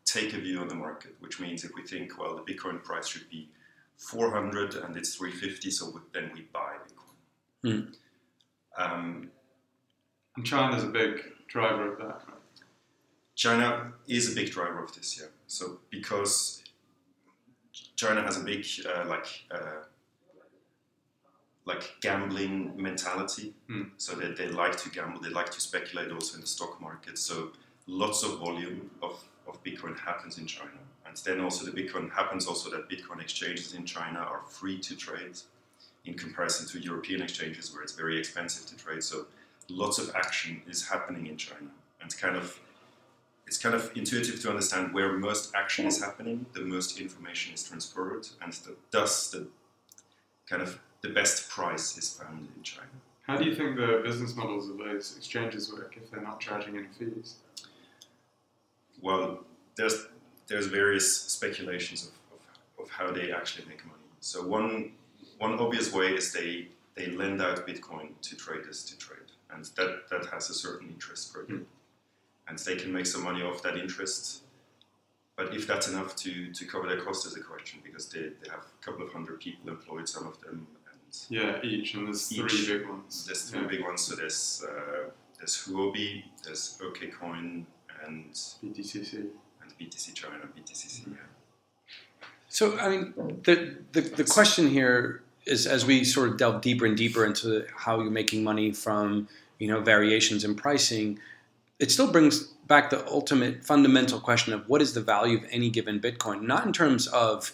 take 0.06 0.34
a 0.34 0.40
view 0.40 0.60
on 0.60 0.68
the 0.68 0.76
market, 0.76 1.16
which 1.20 1.40
means 1.40 1.64
if 1.64 1.72
we 1.76 1.84
think, 1.84 2.20
well, 2.20 2.36
the 2.36 2.54
Bitcoin 2.54 2.84
price 2.84 3.08
should 3.08 3.30
be 3.30 3.50
400 3.98 4.76
and 4.76 4.96
it's 4.96 5.16
350, 5.16 5.72
so 5.72 6.02
then 6.14 6.32
we 6.34 6.42
buy 6.54 6.76
Bitcoin. 7.64 7.72
Mm. 7.72 7.94
Um, 8.78 9.32
and 10.36 10.46
China's 10.46 10.84
a 10.84 10.88
big 10.88 11.22
driver 11.48 11.94
of 11.94 11.98
that, 12.00 12.22
right? 12.28 12.38
China 13.36 13.94
is 14.08 14.32
a 14.32 14.36
big 14.36 14.52
driver 14.52 14.84
of 14.84 14.94
this, 14.94 15.20
yeah. 15.20 15.28
So 15.48 15.80
because 15.90 16.64
China 17.96 18.22
has 18.22 18.38
a 18.38 18.42
big 18.42 18.66
uh, 18.86 19.06
like 19.08 19.28
uh, 19.52 19.84
like 21.70 21.84
gambling 22.02 22.74
mentality. 22.76 23.54
Mm. 23.70 23.92
So 23.98 24.16
they, 24.16 24.32
they 24.40 24.50
like 24.64 24.76
to 24.84 24.90
gamble, 24.90 25.22
they 25.22 25.30
like 25.30 25.52
to 25.52 25.62
speculate 25.62 26.12
also 26.12 26.36
in 26.36 26.42
the 26.42 26.48
stock 26.48 26.82
market. 26.82 27.18
So 27.18 27.36
lots 27.88 28.24
of 28.24 28.40
volume 28.40 28.90
of, 29.02 29.24
of 29.48 29.64
Bitcoin 29.64 29.98
happens 29.98 30.38
in 30.40 30.48
China. 30.48 30.82
And 31.06 31.16
then 31.26 31.40
also 31.40 31.66
the 31.70 31.76
Bitcoin 31.82 32.12
happens 32.12 32.48
also 32.48 32.70
that 32.72 32.90
Bitcoin 32.90 33.22
exchanges 33.22 33.74
in 33.74 33.86
China 33.86 34.20
are 34.20 34.42
free 34.48 34.80
to 34.80 34.96
trade 34.96 35.38
in 36.06 36.14
comparison 36.16 36.68
to 36.72 36.80
European 36.80 37.22
exchanges 37.22 37.74
where 37.74 37.84
it's 37.84 37.94
very 37.94 38.18
expensive 38.18 38.66
to 38.72 38.76
trade. 38.84 39.04
So 39.04 39.28
lots 39.70 39.98
of 40.00 40.12
action 40.16 40.62
is 40.68 40.88
happening 40.88 41.28
in 41.28 41.38
China, 41.38 41.70
and 42.02 42.18
kind 42.18 42.36
of 42.36 42.60
it's 43.48 43.58
kind 43.58 43.76
of 43.76 43.92
intuitive 43.96 44.40
to 44.42 44.50
understand 44.50 44.94
where 44.94 45.12
most 45.18 45.56
action 45.56 45.88
is 45.88 46.00
happening, 46.06 46.46
the 46.54 46.62
most 46.62 47.00
information 47.00 47.54
is 47.56 47.64
transferred, 47.64 48.28
and 48.44 48.54
the, 48.54 48.76
thus 48.92 49.32
the 49.32 49.48
kind 50.48 50.62
of 50.62 50.80
the 51.02 51.10
best 51.10 51.50
price 51.50 51.98
is 51.98 52.14
found 52.14 52.48
in 52.56 52.64
China. 52.64 52.88
How 53.22 53.38
do 53.38 53.46
you 53.46 53.54
think 53.54 53.76
the 53.76 54.02
business 54.04 54.36
models 54.36 54.70
of 54.70 54.78
those 54.80 55.16
exchanges 55.16 55.72
work 55.72 55.96
if 56.02 56.10
they're 56.10 56.22
not 56.22 56.40
charging 56.40 56.78
any 56.78 56.88
fees? 56.98 57.36
Well, 59.02 59.46
there's 59.76 60.08
there's 60.48 60.66
various 60.66 61.16
speculations 61.16 62.08
of, 62.08 62.14
of, 62.34 62.86
of 62.86 62.92
how 62.92 63.12
they 63.12 63.32
actually 63.32 63.68
make 63.68 63.86
money. 63.86 64.00
So 64.20 64.46
one 64.46 64.94
one 65.38 65.54
obvious 65.60 65.94
way 65.94 66.08
is 66.08 66.34
they 66.34 66.70
they 66.96 67.08
lend 67.08 67.42
out 67.42 67.68
Bitcoin 67.68 68.10
to 68.24 68.36
traders 68.36 68.84
to 68.86 68.98
trade, 68.98 69.30
and 69.52 69.64
that 69.78 70.10
that 70.10 70.26
has 70.34 70.50
a 70.50 70.54
certain 70.54 70.90
interest 70.90 71.34
per 71.34 71.46
year, 71.46 71.58
hmm. 71.60 71.64
and 72.48 72.58
they 72.58 72.76
can 72.76 72.92
make 72.92 73.06
some 73.06 73.24
money 73.24 73.44
off 73.44 73.62
that 73.64 73.78
interest. 73.78 74.42
But 75.38 75.56
if 75.56 75.66
that's 75.66 75.88
enough 75.88 76.18
to, 76.18 76.52
to 76.52 76.66
cover 76.66 76.86
their 76.86 77.00
cost 77.00 77.26
is 77.26 77.38
a 77.38 77.42
question 77.42 77.80
because 77.82 78.10
they, 78.10 78.24
they 78.42 78.50
have 78.50 78.60
a 78.60 78.86
couple 78.86 79.06
of 79.06 79.14
hundred 79.14 79.40
people 79.40 79.70
employed, 79.70 80.10
some 80.10 80.28
of 80.28 80.38
them, 80.42 80.68
and 81.30 81.38
Yeah, 81.42 81.62
each, 81.64 81.94
and 81.96 82.08
there's 82.08 82.32
Each. 82.32 82.52
three 82.52 82.78
big 82.78 82.88
ones. 82.88 83.26
there's 83.26 83.50
three 83.50 83.62
Yeah. 83.62 83.68
big 83.68 83.84
ones. 83.84 84.02
So 84.02 84.16
there's 84.16 84.64
uh, 84.68 85.10
there's 85.38 85.56
Huobi, 85.66 86.24
there's 86.44 86.78
OKCoin, 86.82 87.66
and 88.06 88.34
BTCC. 88.64 89.14
and 89.62 89.78
BTC 89.80 90.14
China, 90.14 90.48
BTCC. 90.58 91.08
Yeah. 91.08 91.16
So, 92.50 92.78
I 92.80 92.90
mean, 92.90 93.14
the, 93.44 93.78
the, 93.92 94.02
the 94.02 94.24
question 94.24 94.70
here 94.70 95.22
is 95.46 95.68
as 95.68 95.86
we 95.86 96.04
sort 96.04 96.30
of 96.30 96.38
delve 96.38 96.62
deeper 96.62 96.86
and 96.86 96.98
deeper 96.98 97.26
into 97.26 97.66
how 97.76 98.02
you're 98.02 98.10
making 98.12 98.44
money 98.44 98.72
from, 98.72 99.28
you 99.60 99.68
know, 99.68 99.80
variations 99.82 100.44
in 100.44 100.56
pricing, 100.56 101.20
it 101.80 101.92
still 101.92 102.12
brings 102.12 102.44
back 102.68 102.90
the 102.90 103.06
ultimate 103.08 103.64
fundamental 103.64 104.20
question 104.20 104.52
of 104.54 104.68
what 104.68 104.82
is 104.82 104.94
the 104.94 105.02
value 105.02 105.38
of 105.38 105.46
any 105.52 105.70
given 105.70 106.00
Bitcoin, 106.00 106.42
not 106.42 106.66
in 106.66 106.74
terms 106.74 107.08
of 107.08 107.54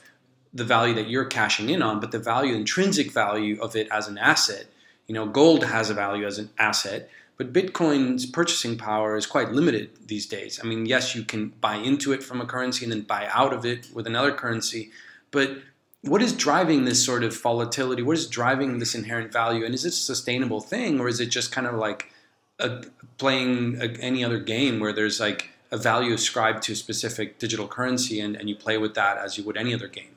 the 0.55 0.63
value 0.63 0.93
that 0.95 1.09
you're 1.09 1.25
cashing 1.25 1.69
in 1.69 1.81
on, 1.81 1.99
but 1.99 2.11
the 2.11 2.17
value, 2.17 2.55
intrinsic 2.55 3.11
value 3.11 3.61
of 3.61 3.75
it 3.75 3.89
as 3.91 4.07
an 4.07 4.17
asset. 4.17 4.67
You 5.05 5.13
know, 5.13 5.27
gold 5.27 5.65
has 5.65 5.89
a 5.89 5.93
value 5.93 6.25
as 6.25 6.39
an 6.39 6.49
asset, 6.57 7.09
but 7.37 7.51
Bitcoin's 7.51 8.25
purchasing 8.25 8.77
power 8.77 9.17
is 9.17 9.25
quite 9.25 9.51
limited 9.51 10.07
these 10.07 10.25
days. 10.25 10.59
I 10.63 10.65
mean, 10.65 10.85
yes, 10.85 11.13
you 11.13 11.25
can 11.25 11.49
buy 11.59 11.75
into 11.75 12.13
it 12.13 12.23
from 12.23 12.39
a 12.39 12.45
currency 12.45 12.85
and 12.85 12.91
then 12.91 13.01
buy 13.01 13.27
out 13.33 13.53
of 13.53 13.65
it 13.65 13.89
with 13.93 14.07
another 14.07 14.31
currency, 14.31 14.91
but 15.29 15.57
what 16.01 16.21
is 16.21 16.31
driving 16.33 16.85
this 16.85 17.03
sort 17.03 17.23
of 17.23 17.39
volatility? 17.39 18.01
What 18.01 18.17
is 18.17 18.27
driving 18.27 18.79
this 18.79 18.95
inherent 18.95 19.33
value? 19.33 19.65
And 19.65 19.73
is 19.73 19.85
it 19.85 19.89
a 19.89 19.91
sustainable 19.91 20.61
thing, 20.61 20.99
or 20.99 21.09
is 21.09 21.19
it 21.19 21.27
just 21.27 21.51
kind 21.51 21.67
of 21.67 21.75
like 21.75 22.11
a, 22.59 22.83
playing 23.17 23.77
a, 23.81 23.85
any 23.99 24.23
other 24.23 24.39
game 24.39 24.79
where 24.79 24.93
there's 24.93 25.19
like 25.19 25.49
a 25.71 25.77
value 25.77 26.13
ascribed 26.13 26.63
to 26.63 26.73
a 26.73 26.75
specific 26.75 27.39
digital 27.39 27.67
currency 27.67 28.21
and, 28.21 28.35
and 28.35 28.47
you 28.47 28.55
play 28.55 28.77
with 28.77 28.93
that 28.93 29.17
as 29.17 29.37
you 29.37 29.43
would 29.43 29.57
any 29.57 29.73
other 29.73 29.87
game? 29.87 30.14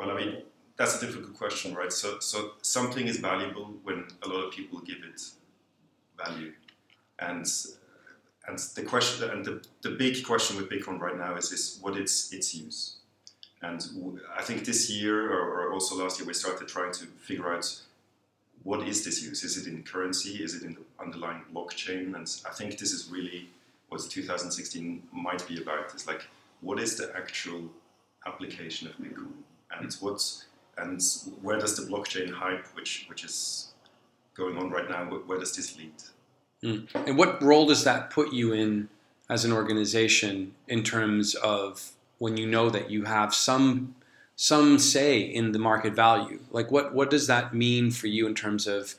Well, 0.00 0.12
I 0.12 0.14
mean, 0.14 0.38
that's 0.78 1.02
a 1.02 1.06
difficult 1.06 1.36
question, 1.36 1.74
right? 1.74 1.92
So, 1.92 2.20
so 2.20 2.52
something 2.62 3.06
is 3.06 3.18
valuable 3.18 3.74
when 3.82 4.06
a 4.22 4.28
lot 4.28 4.46
of 4.46 4.50
people 4.50 4.78
give 4.80 4.96
it 5.04 5.20
value, 6.16 6.54
and 7.18 7.44
and 8.48 8.58
the 8.74 8.82
question 8.82 9.28
and 9.28 9.44
the, 9.44 9.62
the 9.82 9.90
big 9.90 10.24
question 10.24 10.56
with 10.56 10.70
Bitcoin 10.70 10.98
right 10.98 11.18
now 11.18 11.36
is 11.36 11.52
is 11.52 11.78
what 11.82 11.98
its 11.98 12.32
its 12.32 12.54
use, 12.54 12.96
and 13.60 13.86
I 14.34 14.42
think 14.42 14.64
this 14.64 14.88
year 14.88 15.30
or, 15.30 15.66
or 15.66 15.72
also 15.74 16.02
last 16.02 16.18
year 16.18 16.26
we 16.26 16.32
started 16.32 16.66
trying 16.66 16.92
to 16.92 17.04
figure 17.28 17.52
out 17.54 17.66
what 18.62 18.88
is 18.88 19.04
this 19.04 19.22
use? 19.22 19.44
Is 19.44 19.58
it 19.58 19.66
in 19.70 19.82
currency? 19.82 20.42
Is 20.42 20.54
it 20.54 20.62
in 20.62 20.78
the 20.78 21.04
underlying 21.04 21.42
blockchain? 21.54 22.14
And 22.14 22.26
I 22.48 22.52
think 22.52 22.78
this 22.78 22.92
is 22.92 23.10
really 23.10 23.50
what 23.90 24.00
2016 24.08 25.02
might 25.12 25.46
be 25.46 25.60
about. 25.60 25.94
Is 25.94 26.06
like 26.06 26.22
what 26.62 26.80
is 26.80 26.96
the 26.96 27.12
actual 27.14 27.68
application 28.26 28.88
of 28.88 28.94
Bitcoin, 28.94 29.32
and 29.78 29.92
what's 30.00 30.46
and 30.76 31.02
where 31.42 31.58
does 31.58 31.76
the 31.76 31.90
blockchain 31.90 32.30
hype, 32.32 32.66
which 32.74 33.06
which 33.08 33.24
is 33.24 33.72
going 34.34 34.56
on 34.56 34.70
right 34.70 34.88
now, 34.88 35.04
where 35.04 35.38
does 35.38 35.54
this 35.54 35.76
lead? 35.76 35.92
Hmm. 36.62 36.98
And 37.06 37.18
what 37.18 37.42
role 37.42 37.66
does 37.66 37.84
that 37.84 38.10
put 38.10 38.32
you 38.32 38.52
in 38.52 38.88
as 39.28 39.44
an 39.44 39.52
organization 39.52 40.54
in 40.68 40.82
terms 40.82 41.34
of 41.36 41.92
when 42.18 42.36
you 42.36 42.46
know 42.46 42.68
that 42.70 42.90
you 42.90 43.04
have 43.04 43.34
some 43.34 43.94
some 44.36 44.78
say 44.78 45.20
in 45.20 45.52
the 45.52 45.58
market 45.58 45.94
value? 45.94 46.40
Like 46.50 46.70
what 46.70 46.94
what 46.94 47.10
does 47.10 47.26
that 47.26 47.54
mean 47.54 47.90
for 47.90 48.06
you 48.06 48.26
in 48.26 48.34
terms 48.34 48.66
of 48.66 48.94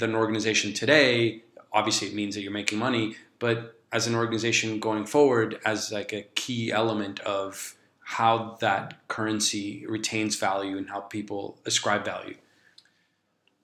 an 0.00 0.14
organization 0.14 0.72
today? 0.72 1.42
Obviously, 1.72 2.08
it 2.08 2.14
means 2.14 2.34
that 2.34 2.42
you're 2.42 2.52
making 2.52 2.78
money, 2.78 3.16
but 3.38 3.76
as 3.92 4.06
an 4.06 4.14
organization 4.14 4.80
going 4.80 5.06
forward, 5.06 5.60
as 5.64 5.92
like 5.92 6.12
a 6.12 6.22
key 6.34 6.72
element 6.72 7.20
of 7.20 7.75
how 8.06 8.56
that 8.60 8.94
currency 9.08 9.84
retains 9.88 10.36
value 10.36 10.78
and 10.78 10.88
how 10.88 11.00
people 11.00 11.58
ascribe 11.66 12.04
value. 12.04 12.36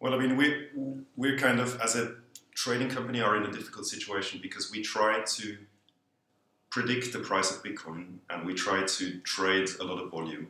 Well, 0.01 0.15
I 0.15 0.19
mean, 0.19 0.37
we 0.37 0.67
we're 1.15 1.39
kind 1.39 1.61
of 1.61 1.81
as 1.81 1.95
a 1.95 2.17
trading 2.53 2.89
company 2.89 3.21
are 3.21 3.37
in 3.37 3.45
a 3.45 3.53
difficult 3.53 3.87
situation 3.87 4.41
because 4.43 4.73
we 4.73 4.83
try 4.83 5.21
to 5.21 5.57
predict 6.71 7.13
the 7.13 7.21
price 7.21 7.53
of 7.53 7.63
Bitcoin 7.63 8.19
and 8.31 8.45
we 8.45 8.53
try 8.53 8.83
to 8.85 9.21
trade 9.21 9.69
a 9.81 9.85
lot 9.85 10.03
of 10.03 10.11
volume, 10.11 10.49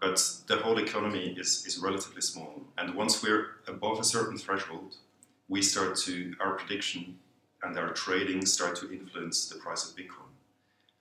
but 0.00 0.24
the 0.46 0.58
whole 0.58 0.78
economy 0.78 1.34
is 1.36 1.66
is 1.66 1.78
relatively 1.78 2.22
small. 2.22 2.62
And 2.78 2.94
once 2.94 3.20
we're 3.20 3.46
above 3.66 3.98
a 3.98 4.04
certain 4.04 4.38
threshold, 4.38 4.94
we 5.48 5.60
start 5.60 5.96
to 6.06 6.34
our 6.38 6.52
prediction 6.54 7.18
and 7.64 7.76
our 7.76 7.92
trading 7.92 8.46
start 8.46 8.76
to 8.76 8.92
influence 8.92 9.48
the 9.48 9.56
price 9.56 9.90
of 9.90 9.96
Bitcoin, 9.96 10.31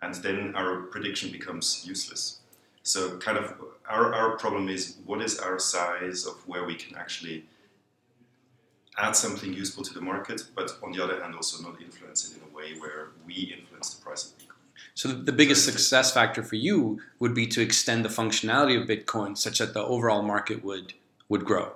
and 0.02 0.16
then 0.16 0.54
our 0.56 0.82
prediction 0.84 1.32
becomes 1.32 1.84
useless. 1.86 2.40
So, 2.84 3.18
kind 3.18 3.38
of, 3.38 3.54
our, 3.88 4.14
our 4.14 4.38
problem 4.38 4.68
is 4.70 4.98
what 5.06 5.22
is 5.22 5.38
our 5.40 5.60
size 5.60 6.26
of 6.26 6.36
where 6.48 6.66
we 6.66 6.76
can 6.76 6.98
actually 6.98 7.46
add 8.98 9.16
something 9.16 9.54
useful 9.54 9.84
to 9.84 9.94
the 9.94 10.02
market, 10.02 10.42
but 10.56 10.72
on 10.84 10.92
the 10.92 11.04
other 11.04 11.22
hand, 11.22 11.36
also 11.36 11.62
not 11.64 11.82
influence 11.82 12.30
it 12.30 12.38
in 12.38 12.44
a 12.52 12.56
way 12.56 12.74
where 12.80 13.10
we 13.26 13.56
influence 13.58 13.94
the 13.94 14.04
price 14.04 14.26
of 14.26 14.38
Bitcoin. 14.38 14.52
So 14.94 15.10
the, 15.10 15.16
the 15.16 15.32
biggest 15.32 15.66
success 15.66 16.12
factor 16.12 16.44
for 16.44 16.56
you 16.56 17.00
would 17.20 17.34
be 17.34 17.48
to 17.48 17.62
extend 17.62 18.04
the 18.04 18.10
functionality 18.10 18.80
of 18.82 18.88
Bitcoin 18.88 19.38
such 19.38 19.60
that 19.60 19.74
the 19.74 19.84
overall 19.84 20.22
market 20.22 20.64
would 20.64 20.94
would 21.30 21.46
grow. 21.46 21.72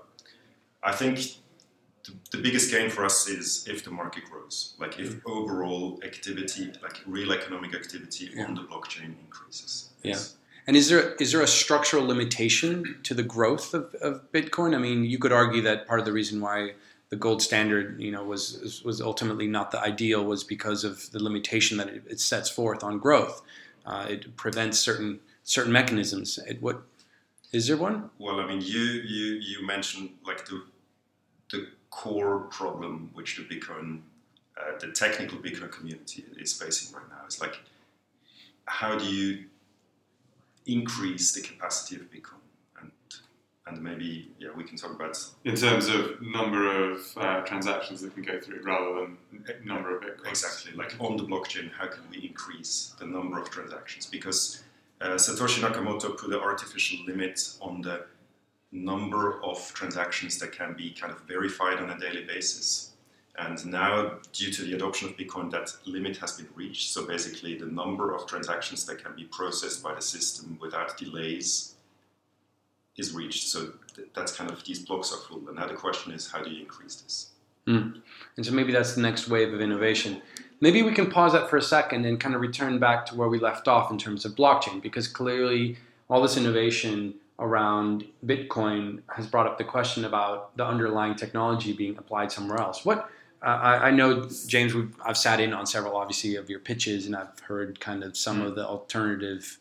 I 0.83 0.91
think 0.91 1.35
the, 2.05 2.37
the 2.37 2.43
biggest 2.43 2.71
gain 2.71 2.89
for 2.89 3.03
us 3.05 3.27
is 3.27 3.67
if 3.67 3.83
the 3.83 3.91
market 3.91 4.23
grows, 4.29 4.75
like 4.79 4.99
if 4.99 5.15
overall 5.25 5.99
activity, 6.03 6.71
like 6.83 7.01
real 7.05 7.31
economic 7.31 7.73
activity 7.75 8.29
Yeah. 8.33 8.45
on 8.45 8.55
the 8.55 8.61
blockchain 8.61 9.15
increases. 9.25 9.89
Yeah. 10.03 10.19
And 10.67 10.75
is 10.75 10.89
there 10.89 11.13
is 11.15 11.31
there 11.31 11.41
a 11.41 11.47
structural 11.47 12.05
limitation 12.07 12.99
to 13.03 13.13
the 13.13 13.23
growth 13.23 13.73
of, 13.73 13.93
of 14.01 14.31
Bitcoin? 14.31 14.75
I 14.75 14.79
mean, 14.79 15.05
you 15.05 15.19
could 15.19 15.31
argue 15.31 15.61
that 15.61 15.87
part 15.87 15.99
of 15.99 16.05
the 16.05 16.11
reason 16.11 16.41
why 16.41 16.73
the 17.09 17.15
gold 17.15 17.41
standard, 17.41 18.01
you 18.01 18.11
know, 18.11 18.23
was 18.23 18.81
was 18.83 18.99
ultimately 18.99 19.47
not 19.47 19.69
the 19.71 19.79
ideal 19.79 20.23
was 20.25 20.43
because 20.43 20.83
of 20.83 21.11
the 21.11 21.21
limitation 21.21 21.77
that 21.77 21.89
it, 21.89 22.03
it 22.09 22.19
sets 22.19 22.49
forth 22.49 22.83
on 22.83 22.97
growth. 22.97 23.43
Uh, 23.85 24.07
it 24.09 24.35
prevents 24.37 24.79
certain 24.79 25.19
certain 25.43 25.71
mechanisms. 25.71 26.39
It, 26.47 26.61
what 26.63 26.81
is 27.51 27.67
there 27.67 27.77
one? 27.77 28.09
Well, 28.17 28.39
I 28.39 28.47
mean, 28.47 28.61
you 28.61 28.81
you 28.81 29.25
you 29.35 29.65
mentioned 29.67 30.09
like 30.25 30.45
the 30.47 30.63
the 31.51 31.67
core 31.95 32.39
problem 32.51 33.09
which 33.13 33.37
the 33.37 33.43
Bitcoin, 33.43 34.01
uh, 34.59 34.77
the 34.79 34.91
technical 34.91 35.37
Bitcoin 35.37 35.71
community 35.71 36.25
is 36.37 36.51
facing 36.51 36.93
right 36.93 37.07
now. 37.09 37.21
It's 37.25 37.39
like, 37.39 37.57
how 38.65 38.97
do 38.97 39.05
you 39.05 39.45
increase 40.65 41.31
the 41.31 41.41
capacity 41.41 41.95
of 41.95 42.11
Bitcoin? 42.11 42.43
And 42.81 42.91
and 43.67 43.81
maybe 43.81 44.29
yeah, 44.39 44.49
we 44.55 44.65
can 44.65 44.77
talk 44.77 44.91
about 44.91 45.17
In 45.45 45.55
terms 45.55 45.87
of 45.87 46.21
number 46.21 46.63
of 46.91 46.99
uh, 47.15 47.41
transactions 47.41 48.01
that 48.01 48.13
can 48.13 48.23
go 48.23 48.39
through 48.41 48.61
rather 48.63 48.91
than 48.99 49.17
number 49.63 49.95
of 49.95 50.03
bitcoins. 50.03 50.29
exactly 50.29 50.73
like 50.73 50.93
on 50.99 51.15
the 51.15 51.23
blockchain, 51.23 51.71
how 51.71 51.87
can 51.87 52.03
we 52.11 52.17
increase 52.27 52.93
the 52.99 53.05
number 53.05 53.39
of 53.39 53.49
transactions? 53.49 54.05
Because 54.05 54.63
uh, 54.99 55.11
Satoshi 55.25 55.61
Nakamoto 55.61 56.17
put 56.17 56.29
an 56.33 56.41
artificial 56.51 57.05
limit 57.05 57.39
on 57.61 57.81
the 57.81 58.05
number 58.71 59.43
of 59.43 59.73
transactions 59.73 60.37
that 60.39 60.51
can 60.51 60.73
be 60.73 60.91
kind 60.91 61.11
of 61.11 61.21
verified 61.21 61.79
on 61.79 61.89
a 61.89 61.99
daily 61.99 62.23
basis. 62.23 62.91
And 63.37 63.65
now, 63.65 64.13
due 64.31 64.51
to 64.51 64.63
the 64.63 64.73
adoption 64.73 65.09
of 65.09 65.17
Bitcoin, 65.17 65.51
that 65.51 65.73
limit 65.85 66.17
has 66.17 66.33
been 66.33 66.47
reached. 66.55 66.91
So 66.91 67.05
basically, 67.05 67.57
the 67.57 67.65
number 67.65 68.13
of 68.15 68.27
transactions 68.27 68.85
that 68.85 69.03
can 69.03 69.13
be 69.15 69.25
processed 69.25 69.83
by 69.83 69.93
the 69.93 70.01
system 70.01 70.57
without 70.61 70.97
delays 70.97 71.75
is 72.95 73.13
reached. 73.13 73.47
So 73.47 73.73
th- 73.93 74.07
that's 74.15 74.35
kind 74.35 74.49
of 74.49 74.63
these 74.63 74.79
blocks 74.79 75.11
are 75.11 75.17
full. 75.17 75.45
And 75.47 75.57
now 75.57 75.67
the 75.67 75.73
question 75.73 76.13
is, 76.13 76.31
how 76.31 76.43
do 76.43 76.49
you 76.49 76.61
increase 76.61 76.95
this? 76.95 77.31
Mm. 77.67 78.01
And 78.37 78.45
so 78.45 78.53
maybe 78.53 78.71
that's 78.71 78.95
the 78.95 79.01
next 79.01 79.27
wave 79.27 79.53
of 79.53 79.59
innovation. 79.59 80.21
Maybe 80.61 80.81
we 80.81 80.93
can 80.93 81.11
pause 81.11 81.33
that 81.33 81.49
for 81.49 81.57
a 81.57 81.61
second 81.61 82.05
and 82.05 82.19
kind 82.19 82.35
of 82.35 82.41
return 82.41 82.79
back 82.79 83.05
to 83.07 83.15
where 83.15 83.27
we 83.27 83.39
left 83.39 83.67
off 83.67 83.91
in 83.91 83.97
terms 83.97 84.23
of 84.23 84.33
blockchain, 84.35 84.81
because 84.81 85.09
clearly 85.09 85.77
all 86.09 86.21
this 86.21 86.37
innovation 86.37 87.15
around 87.39 88.05
Bitcoin 88.25 89.01
has 89.15 89.27
brought 89.27 89.45
up 89.45 89.57
the 89.57 89.63
question 89.63 90.05
about 90.05 90.55
the 90.57 90.65
underlying 90.65 91.15
technology 91.15 91.73
being 91.73 91.97
applied 91.97 92.31
somewhere 92.31 92.59
else. 92.59 92.85
What 92.85 93.09
uh, 93.41 93.47
I, 93.47 93.87
I, 93.87 93.91
know, 93.91 94.27
James, 94.47 94.73
I've 95.05 95.17
sat 95.17 95.39
in 95.39 95.53
on 95.53 95.65
several, 95.65 95.95
obviously, 95.97 96.35
of 96.35 96.49
your 96.49 96.59
pitches, 96.59 97.05
and 97.05 97.15
I've 97.15 97.39
heard 97.39 97.79
kind 97.79 98.03
of 98.03 98.17
some 98.17 98.41
mm. 98.41 98.47
of 98.47 98.55
the 98.55 98.65
alternative 98.65 99.59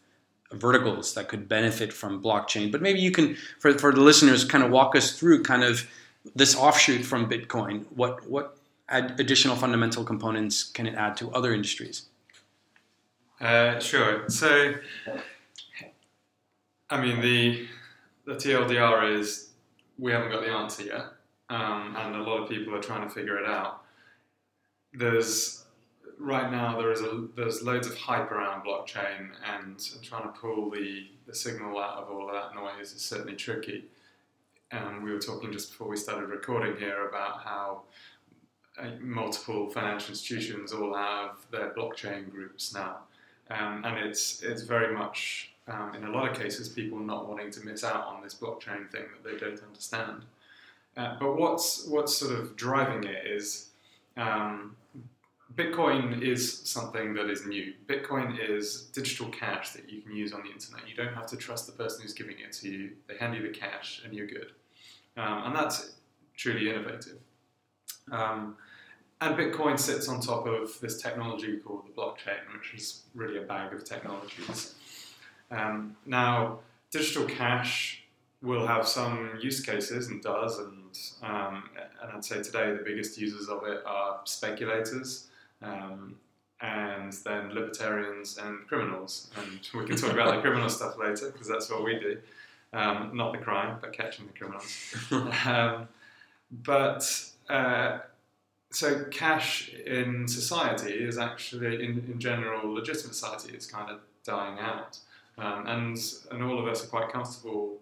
verticals 0.53 1.15
that 1.15 1.29
could 1.29 1.49
benefit 1.49 1.93
from 1.93 2.23
blockchain. 2.23 2.71
But 2.71 2.81
maybe 2.81 3.01
you 3.01 3.11
can, 3.11 3.37
for, 3.59 3.77
for 3.79 3.93
the 3.93 4.01
listeners, 4.01 4.45
kind 4.45 4.65
of 4.65 4.71
walk 4.71 4.97
us 4.97 5.19
through 5.19 5.43
kind 5.43 5.65
of 5.65 5.87
this 6.35 6.57
offshoot 6.57 7.05
from 7.05 7.29
Bitcoin. 7.29 7.85
What 7.95 8.27
what 8.29 8.57
additional 8.89 9.57
fundamental 9.57 10.05
components 10.05 10.63
can 10.63 10.87
it 10.87 10.95
add 10.95 11.17
to 11.19 11.31
other 11.33 11.53
industries? 11.53 12.07
Uh, 13.41 13.79
sure. 13.81 14.29
So, 14.29 14.75
I 16.91 17.01
mean, 17.01 17.21
the 17.21 17.69
the 18.27 18.35
TLDR 18.35 19.19
is 19.19 19.51
we 19.99 20.13
haven't 20.13 20.31
got 20.31 20.43
the 20.43 20.51
answer 20.51 20.85
yet, 20.85 21.07
um, 21.49 21.95
and 21.97 22.17
a 22.17 22.23
lot 22.23 22.43
of 22.43 22.49
people 22.49 22.75
are 22.75 22.83
trying 22.83 23.07
to 23.07 23.15
figure 23.15 23.39
it 23.39 23.47
out. 23.47 23.83
There's 24.93 25.65
right 26.19 26.51
now 26.51 26.77
there 26.77 26.93
is 26.93 27.01
a 27.01 27.27
there's 27.37 27.63
loads 27.63 27.87
of 27.87 27.97
hype 27.97 28.31
around 28.31 28.65
blockchain, 28.65 29.31
and 29.47 29.79
trying 30.03 30.25
to 30.25 30.41
pull 30.41 30.71
the, 30.71 31.09
the 31.27 31.35
signal 31.35 31.79
out 31.79 32.03
of 32.03 32.11
all 32.11 32.29
of 32.29 32.35
that 32.35 32.55
noise 32.55 32.93
is 32.93 33.03
certainly 33.03 33.37
tricky. 33.37 33.85
And 34.71 35.05
we 35.05 35.13
were 35.13 35.21
talking 35.21 35.53
just 35.53 35.71
before 35.71 35.89
we 35.89 35.97
started 35.97 36.29
recording 36.29 36.77
here 36.77 37.09
about 37.09 37.43
how 37.45 37.83
uh, 38.79 38.91
multiple 39.01 39.71
financial 39.71 40.11
institutions 40.11 40.73
all 40.73 40.95
have 40.95 41.37
their 41.53 41.73
blockchain 41.75 42.31
groups 42.31 42.75
now, 42.75 42.99
um, 43.51 43.85
and 43.85 43.99
it's 43.99 44.43
it's 44.43 44.63
very 44.63 44.95
much 44.95 45.54
um, 45.69 45.95
in 45.95 46.05
a 46.05 46.11
lot 46.11 46.31
of 46.31 46.37
cases 46.37 46.69
people 46.69 46.99
not 46.99 47.29
wanting 47.29 47.51
to 47.51 47.61
miss 47.65 47.85
out 47.85 48.07
on 48.07 48.23
this 48.23 48.35
blockchain 48.35 48.91
thing 48.91 49.05
that 49.13 49.25
they 49.25 49.39
don't 49.39 49.61
understand. 49.63 50.25
Uh, 50.97 51.17
but 51.19 51.37
what's 51.37 51.87
what's 51.87 52.17
sort 52.17 52.39
of 52.39 52.57
driving 52.57 53.05
it 53.05 53.27
is 53.27 53.71
um, 54.17 54.77
Bitcoin 55.57 56.21
is 56.21 56.61
something 56.65 57.15
that 57.15 57.31
is 57.31 57.47
new. 57.47 57.75
Bitcoin 57.87 58.37
is 58.41 58.83
digital 58.93 59.29
cash 59.29 59.71
that 59.71 59.89
you 59.89 60.03
can 60.03 60.15
use 60.15 60.33
on 60.33 60.43
the 60.43 60.51
internet. 60.51 60.89
You 60.89 60.97
don't 60.97 61.15
have 61.15 61.27
to 61.29 61.37
trust 61.37 61.67
the 61.67 61.73
person 61.73 62.03
who's 62.03 62.13
giving 62.13 62.39
it 62.39 62.53
to 62.55 62.69
you. 62.69 62.91
They 63.07 63.17
hand 63.17 63.37
you 63.37 63.43
the 63.43 63.57
cash 63.57 64.03
and 64.05 64.13
you're 64.13 64.27
good. 64.27 64.53
Um, 65.17 65.45
and 65.47 65.57
that's 65.57 65.95
truly 66.37 66.71
innovative. 66.71 67.19
Um, 68.11 68.57
and 69.21 69.37
Bitcoin 69.37 69.79
sits 69.79 70.09
on 70.09 70.21
top 70.21 70.47
of 70.47 70.79
this 70.81 71.01
technology 71.01 71.57
called 71.59 71.85
the 71.87 71.93
blockchain, 71.93 72.41
which 72.53 72.75
is 72.75 73.03
really 73.15 73.39
a 73.39 73.43
bag 73.43 73.73
of 73.73 73.85
technologies. 73.85 74.75
Um, 75.51 75.97
now, 76.07 76.61
digital 76.91 77.25
cash 77.25 78.03
will 78.43 78.67
have 78.67 78.87
some 78.87 79.39
use 79.41 79.61
cases 79.61 80.09
and 80.09 80.23
does, 80.23 80.59
and, 80.59 80.99
um, 81.23 81.71
and 82.03 82.13
I'd 82.13 82.25
say 82.25 82.43
today 82.43 82.73
the 82.73 82.83
biggest 82.85 83.19
users 83.19 83.49
of 83.49 83.65
it 83.65 83.83
are 83.87 84.21
speculators. 84.25 85.29
Um, 85.63 86.17
and 86.61 87.13
then 87.25 87.53
libertarians 87.53 88.39
and 88.39 88.67
criminals. 88.67 89.31
And 89.37 89.61
we 89.75 89.87
can 89.87 89.97
talk 89.97 90.13
about 90.13 90.35
the 90.35 90.41
criminal 90.41 90.69
stuff 90.71 90.97
later 90.99 91.31
because 91.31 91.49
that's 91.49 91.71
what 91.71 91.85
we 91.85 91.99
do. 91.99 92.19
Um, 92.73 93.11
not 93.15 93.33
the 93.33 93.39
crime, 93.39 93.77
but 93.81 93.93
catching 93.93 94.27
the 94.27 94.33
criminals. 94.33 94.95
um, 95.47 95.89
but 96.51 97.31
uh, 97.49 97.99
so 98.71 99.05
cash 99.11 99.71
in 99.87 100.27
society 100.27 100.93
is 100.93 101.19
actually, 101.19 101.85
in, 101.85 102.05
in 102.11 102.19
general, 102.19 102.73
legitimate 102.73 103.15
society 103.15 103.57
is 103.57 103.67
kind 103.67 103.91
of 103.91 104.01
dying 104.25 104.59
out. 104.59 104.99
Um, 105.37 105.67
and, 105.67 105.99
and 106.31 106.43
all 106.43 106.59
of 106.59 106.67
us 106.67 106.85
are 106.85 106.89
quite 106.89 107.13
comfortable 107.13 107.79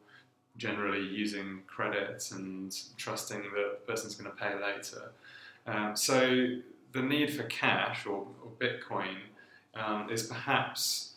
generally 0.56 1.00
using 1.00 1.60
credit 1.66 2.30
and 2.32 2.76
trusting 2.96 3.42
that 3.42 3.80
the 3.80 3.92
person's 3.92 4.14
going 4.14 4.30
to 4.30 4.36
pay 4.36 4.54
later. 4.54 5.12
Um, 5.66 5.96
so 5.96 6.46
the 6.92 7.02
need 7.02 7.34
for 7.34 7.44
cash 7.44 8.06
or, 8.06 8.26
or 8.42 8.50
Bitcoin 8.58 9.16
um, 9.74 10.10
is 10.10 10.24
perhaps 10.24 11.14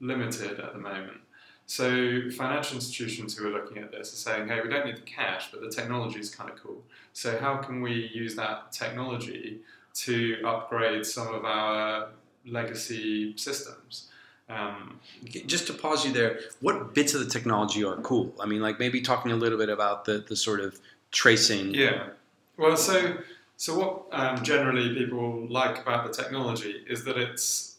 limited 0.00 0.60
at 0.60 0.72
the 0.72 0.78
moment. 0.78 1.18
So 1.66 2.30
financial 2.30 2.76
institutions 2.76 3.36
who 3.36 3.46
are 3.46 3.50
looking 3.50 3.78
at 3.78 3.90
this 3.90 4.12
are 4.12 4.16
saying, 4.16 4.48
hey, 4.48 4.60
we 4.62 4.70
don't 4.70 4.86
need 4.86 4.96
the 4.96 5.02
cash, 5.02 5.50
but 5.50 5.60
the 5.60 5.70
technology 5.70 6.18
is 6.18 6.34
kind 6.34 6.50
of 6.50 6.56
cool. 6.62 6.82
So 7.12 7.38
how 7.38 7.58
can 7.58 7.82
we 7.82 8.10
use 8.12 8.34
that 8.36 8.72
technology 8.72 9.58
to 9.94 10.42
upgrade 10.46 11.04
some 11.04 11.34
of 11.34 11.44
our 11.44 12.08
legacy 12.46 13.36
systems? 13.36 14.08
Um, 14.48 14.98
Just 15.24 15.66
to 15.66 15.74
pause 15.74 16.06
you 16.06 16.12
there, 16.12 16.40
what 16.60 16.94
bits 16.94 17.14
of 17.14 17.20
the 17.20 17.30
technology 17.30 17.84
are 17.84 17.96
cool? 17.96 18.34
I 18.40 18.46
mean, 18.46 18.62
like 18.62 18.78
maybe 18.78 19.00
talking 19.00 19.30
a 19.30 19.36
little 19.36 19.58
bit 19.58 19.68
about 19.68 20.04
the, 20.04 20.24
the 20.26 20.36
sort 20.36 20.60
of 20.60 20.80
tracing. 21.10 21.74
Yeah. 21.74 22.10
Well, 22.56 22.76
so 22.76 23.18
so 23.56 23.78
what 23.78 24.06
um, 24.12 24.42
generally 24.42 24.94
people 24.94 25.46
like 25.48 25.80
about 25.82 26.06
the 26.06 26.22
technology 26.22 26.84
is 26.88 27.04
that 27.04 27.18
it's 27.18 27.76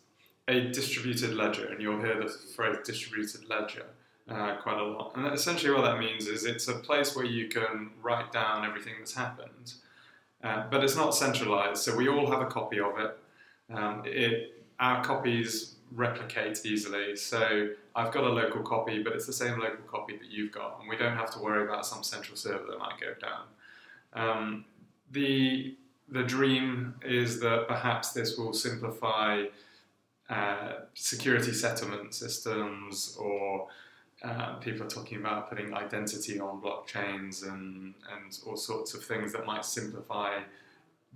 a 0.47 0.67
distributed 0.69 1.33
ledger, 1.33 1.67
and 1.67 1.81
you'll 1.81 2.01
hear 2.01 2.21
the 2.21 2.29
phrase 2.29 2.77
distributed 2.85 3.49
ledger 3.49 3.85
uh, 4.29 4.57
quite 4.57 4.77
a 4.77 4.83
lot. 4.83 5.15
And 5.15 5.25
essentially, 5.33 5.73
what 5.73 5.83
that 5.83 5.99
means 5.99 6.27
is 6.27 6.45
it's 6.45 6.67
a 6.67 6.75
place 6.75 7.15
where 7.15 7.25
you 7.25 7.47
can 7.47 7.91
write 8.01 8.31
down 8.31 8.65
everything 8.65 8.93
that's 8.99 9.13
happened, 9.15 9.73
uh, 10.43 10.63
but 10.69 10.83
it's 10.83 10.95
not 10.95 11.15
centralized. 11.15 11.81
So 11.81 11.95
we 11.95 12.07
all 12.09 12.29
have 12.29 12.41
a 12.41 12.47
copy 12.47 12.79
of 12.79 12.99
it. 12.99 13.17
Um, 13.73 14.03
it 14.05 14.63
our 14.79 15.03
copies 15.03 15.75
replicate 15.93 16.65
easily. 16.65 17.15
So 17.15 17.69
I've 17.95 18.11
got 18.11 18.23
a 18.23 18.29
local 18.29 18.61
copy, 18.61 19.01
but 19.03 19.13
it's 19.13 19.25
the 19.25 19.33
same 19.33 19.59
local 19.59 19.83
copy 19.87 20.17
that 20.17 20.29
you've 20.29 20.51
got, 20.51 20.79
and 20.79 20.89
we 20.89 20.97
don't 20.97 21.15
have 21.15 21.31
to 21.33 21.39
worry 21.39 21.63
about 21.63 21.85
some 21.85 22.03
central 22.03 22.37
server 22.37 22.65
that 22.69 22.79
might 22.79 22.99
go 22.99 23.13
down. 23.19 23.43
Um, 24.13 24.65
the 25.11 25.75
the 26.11 26.23
dream 26.23 26.95
is 27.03 27.39
that 27.39 27.67
perhaps 27.67 28.13
this 28.13 28.37
will 28.37 28.53
simplify 28.53 29.45
uh, 30.29 30.73
security 30.95 31.53
settlement 31.53 32.13
systems 32.13 33.15
or 33.19 33.67
uh, 34.23 34.53
people 34.55 34.85
are 34.85 34.89
talking 34.89 35.19
about 35.19 35.49
putting 35.49 35.73
identity 35.73 36.39
on 36.39 36.61
blockchains 36.61 37.47
and, 37.47 37.93
and 38.13 38.39
all 38.45 38.57
sorts 38.57 38.93
of 38.93 39.03
things 39.03 39.31
that 39.33 39.45
might 39.45 39.63
simplify 39.63 40.39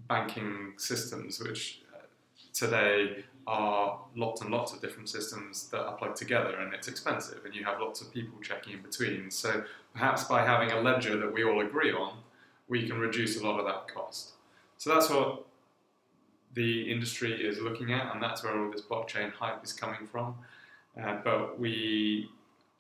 banking 0.08 0.74
systems, 0.78 1.40
which 1.40 1.82
uh, 1.94 2.06
today 2.54 3.24
are 3.46 4.00
lots 4.16 4.42
and 4.42 4.52
lots 4.52 4.74
of 4.74 4.82
different 4.82 5.10
systems 5.10 5.68
that 5.70 5.82
are 5.82 5.96
plugged 5.96 6.16
together 6.16 6.56
and 6.58 6.74
it's 6.74 6.88
expensive 6.88 7.44
and 7.46 7.54
you 7.54 7.64
have 7.64 7.80
lots 7.80 8.02
of 8.02 8.14
people 8.14 8.40
checking 8.42 8.74
in 8.74 8.82
between. 8.82 9.30
So 9.30 9.64
perhaps 9.94 10.24
by 10.24 10.46
having 10.46 10.72
a 10.72 10.80
ledger 10.80 11.18
that 11.18 11.34
we 11.34 11.44
all 11.44 11.62
agree 11.62 11.92
on, 11.92 12.18
we 12.68 12.88
can 12.88 13.00
reduce 13.00 13.40
a 13.40 13.46
lot 13.46 13.60
of 13.60 13.66
that 13.66 13.94
cost. 13.94 14.32
So 14.78 14.94
that's 14.94 15.10
what 15.10 15.46
the 16.54 16.92
industry 16.92 17.34
is 17.34 17.60
looking 17.60 17.92
at, 17.92 18.14
and 18.14 18.22
that's 18.22 18.44
where 18.44 18.58
all 18.58 18.72
this 18.72 18.82
blockchain 18.82 19.32
hype 19.34 19.64
is 19.64 19.74
coming 19.74 20.08
from. 20.12 20.36
Uh, 21.02 21.18
but 21.24 21.60
we 21.60 22.30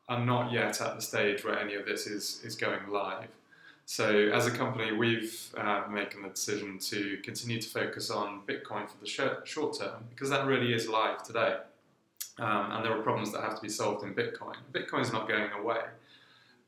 are 0.07 0.23
not 0.23 0.51
yet 0.51 0.79
at 0.81 0.95
the 0.95 1.01
stage 1.01 1.43
where 1.43 1.57
any 1.57 1.75
of 1.75 1.85
this 1.85 2.05
is, 2.05 2.41
is 2.43 2.55
going 2.55 2.87
live. 2.89 3.29
So, 3.85 4.29
as 4.33 4.47
a 4.47 4.51
company, 4.51 4.93
we've 4.93 5.53
uh, 5.57 5.83
making 5.89 6.23
the 6.23 6.29
decision 6.29 6.79
to 6.79 7.17
continue 7.23 7.61
to 7.61 7.67
focus 7.67 8.09
on 8.09 8.41
Bitcoin 8.47 8.89
for 8.89 8.97
the 9.01 9.07
short, 9.07 9.47
short 9.47 9.77
term 9.77 10.05
because 10.09 10.29
that 10.29 10.45
really 10.45 10.73
is 10.73 10.87
live 10.87 11.23
today. 11.23 11.57
Um, 12.39 12.71
and 12.71 12.85
there 12.85 12.97
are 12.97 13.01
problems 13.01 13.31
that 13.33 13.41
have 13.41 13.55
to 13.55 13.61
be 13.61 13.69
solved 13.69 14.03
in 14.03 14.15
Bitcoin. 14.15 14.55
Bitcoin 14.71 15.01
is 15.01 15.11
not 15.11 15.27
going 15.27 15.51
away. 15.51 15.81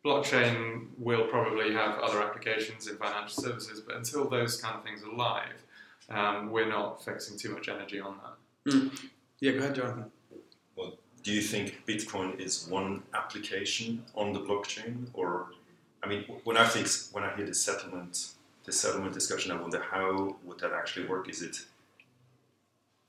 Blockchain 0.05 0.89
will 0.99 1.25
probably 1.25 1.73
have 1.73 1.97
other 1.97 2.21
applications 2.21 2.87
in 2.87 2.97
financial 2.97 3.41
services, 3.41 3.79
but 3.81 3.95
until 3.95 4.29
those 4.29 4.61
kind 4.61 4.75
of 4.75 4.83
things 4.83 5.01
are 5.03 5.11
live, 5.15 5.63
um, 6.09 6.51
we're 6.51 6.69
not 6.69 7.03
focusing 7.03 7.37
too 7.37 7.49
much 7.49 7.69
energy 7.69 7.99
on 7.99 8.17
that. 8.23 8.71
Mm. 8.71 9.09
Yeah, 9.39 9.53
go 9.53 9.59
ahead, 9.59 9.75
Jonathan. 9.75 10.11
Well, 10.75 10.99
do 11.23 11.31
you 11.31 11.41
think 11.41 11.81
Bitcoin 11.87 12.39
is 12.39 12.67
one 12.67 13.01
application 13.15 14.03
on 14.13 14.31
the 14.31 14.41
blockchain, 14.41 15.07
or 15.13 15.47
I 16.05 16.07
mean, 16.07 16.23
when 16.43 16.55
I 16.55 16.67
think 16.67 16.87
when 17.13 17.23
I 17.23 17.35
hear 17.35 17.47
the 17.47 17.55
settlement, 17.55 18.33
the 18.63 18.71
settlement 18.71 19.13
discussion, 19.13 19.51
I 19.51 19.59
wonder 19.59 19.81
how 19.81 20.35
would 20.43 20.59
that 20.59 20.71
actually 20.71 21.07
work? 21.07 21.27
Is 21.29 21.41
it 21.41 21.57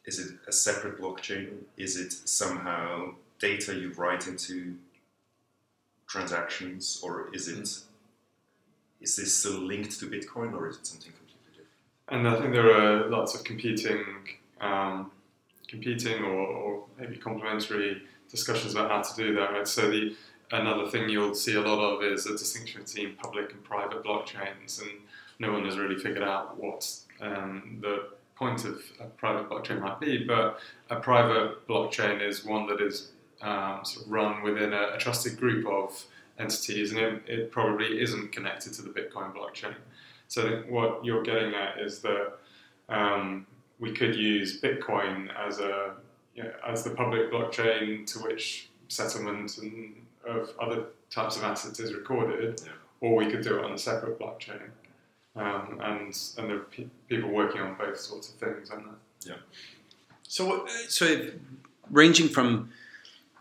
is 0.06 0.18
it 0.18 0.34
a 0.48 0.52
separate 0.52 0.98
blockchain? 0.98 1.48
Is 1.76 1.96
it 1.98 2.12
somehow 2.12 3.14
data 3.38 3.74
you 3.74 3.92
write 3.92 4.26
into 4.28 4.76
transactions, 6.08 7.00
or 7.02 7.28
is 7.34 7.48
it 7.48 7.64
mm. 7.64 7.82
this 9.00 9.34
still 9.34 9.60
linked 9.60 9.98
to 10.00 10.06
Bitcoin, 10.06 10.54
or 10.54 10.68
is 10.68 10.76
it 10.78 10.86
something? 10.86 11.12
Completely 11.12 11.50
different? 11.50 11.68
And 12.08 12.28
I 12.28 12.40
think 12.40 12.54
there 12.54 12.74
are 12.74 13.10
lots 13.10 13.34
of 13.34 13.44
competing, 13.44 14.04
um, 14.60 15.10
competing 15.68 16.22
or, 16.22 16.46
or, 16.46 16.84
maybe 16.98 17.16
complementary 17.16 18.02
discussions 18.30 18.72
about 18.72 18.90
how 18.90 19.02
to 19.02 19.16
do 19.22 19.34
that. 19.34 19.52
Right? 19.52 19.68
So 19.68 19.90
the 19.90 20.16
another 20.50 20.88
thing 20.88 21.08
you'll 21.08 21.34
see 21.34 21.54
a 21.54 21.60
lot 21.60 21.78
of 21.78 22.02
is 22.02 22.26
a 22.26 22.32
distinction 22.32 22.82
between 22.82 23.14
public 23.16 23.52
and 23.52 23.62
private 23.64 24.02
blockchains, 24.04 24.80
and 24.80 24.90
no 25.38 25.52
one 25.52 25.64
has 25.64 25.78
really 25.78 25.96
figured 25.96 26.22
out 26.22 26.58
what 26.58 26.88
um, 27.20 27.78
the 27.80 28.08
point 28.36 28.64
of 28.64 28.80
a 29.00 29.04
private 29.04 29.48
blockchain 29.48 29.80
might 29.80 30.00
be. 30.00 30.24
But 30.24 30.60
a 30.90 30.96
private 30.96 31.66
blockchain 31.66 32.26
is 32.26 32.44
one 32.44 32.66
that 32.68 32.80
is 32.80 33.10
um, 33.42 33.80
sort 33.84 34.06
of 34.06 34.12
run 34.12 34.42
within 34.42 34.72
a, 34.72 34.94
a, 34.94 34.98
trusted 34.98 35.38
group 35.38 35.66
of 35.66 36.04
entities, 36.38 36.92
and 36.92 37.00
it, 37.00 37.22
it, 37.26 37.50
probably 37.50 38.00
isn't 38.00 38.32
connected 38.32 38.72
to 38.74 38.82
the 38.82 38.88
Bitcoin 38.88 39.34
blockchain. 39.34 39.74
So 40.28 40.64
what 40.68 41.04
you're 41.04 41.22
getting 41.22 41.54
at 41.54 41.78
is 41.78 42.00
that 42.00 42.32
um, 42.88 43.46
we 43.78 43.92
could 43.92 44.16
use 44.16 44.60
Bitcoin 44.60 45.28
as 45.36 45.58
a 45.60 45.94
you 46.34 46.44
know, 46.44 46.52
as 46.66 46.82
the 46.82 46.90
public 46.90 47.30
blockchain 47.30 48.06
to 48.12 48.18
which 48.20 48.70
settlement 48.88 49.58
and 49.58 50.05
of 50.26 50.50
other 50.60 50.84
types 51.10 51.36
of 51.36 51.44
assets 51.44 51.80
is 51.80 51.94
recorded, 51.94 52.60
yeah. 52.64 52.72
or 53.00 53.16
we 53.16 53.26
could 53.26 53.42
do 53.42 53.58
it 53.58 53.64
on 53.64 53.72
a 53.72 53.78
separate 53.78 54.18
blockchain. 54.18 54.70
Um, 55.36 55.78
and 55.82 56.18
and 56.38 56.50
there 56.50 56.56
are 56.56 56.60
pe- 56.60 56.88
people 57.08 57.30
working 57.30 57.60
on 57.60 57.74
both 57.74 57.98
sorts 57.98 58.30
of 58.30 58.36
things, 58.36 58.70
aren't 58.70 58.86
there? 58.86 59.34
Yeah. 59.34 59.42
So 60.22 60.66
so 60.88 61.30
ranging 61.90 62.28
from 62.28 62.70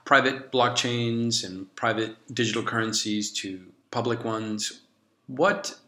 private 0.04 0.52
blockchains 0.52 1.44
and 1.44 1.74
private 1.76 2.16
digital 2.34 2.64
currencies 2.64 3.32
to 3.32 3.66
public 3.92 4.24
ones, 4.24 4.82
what 5.28 5.80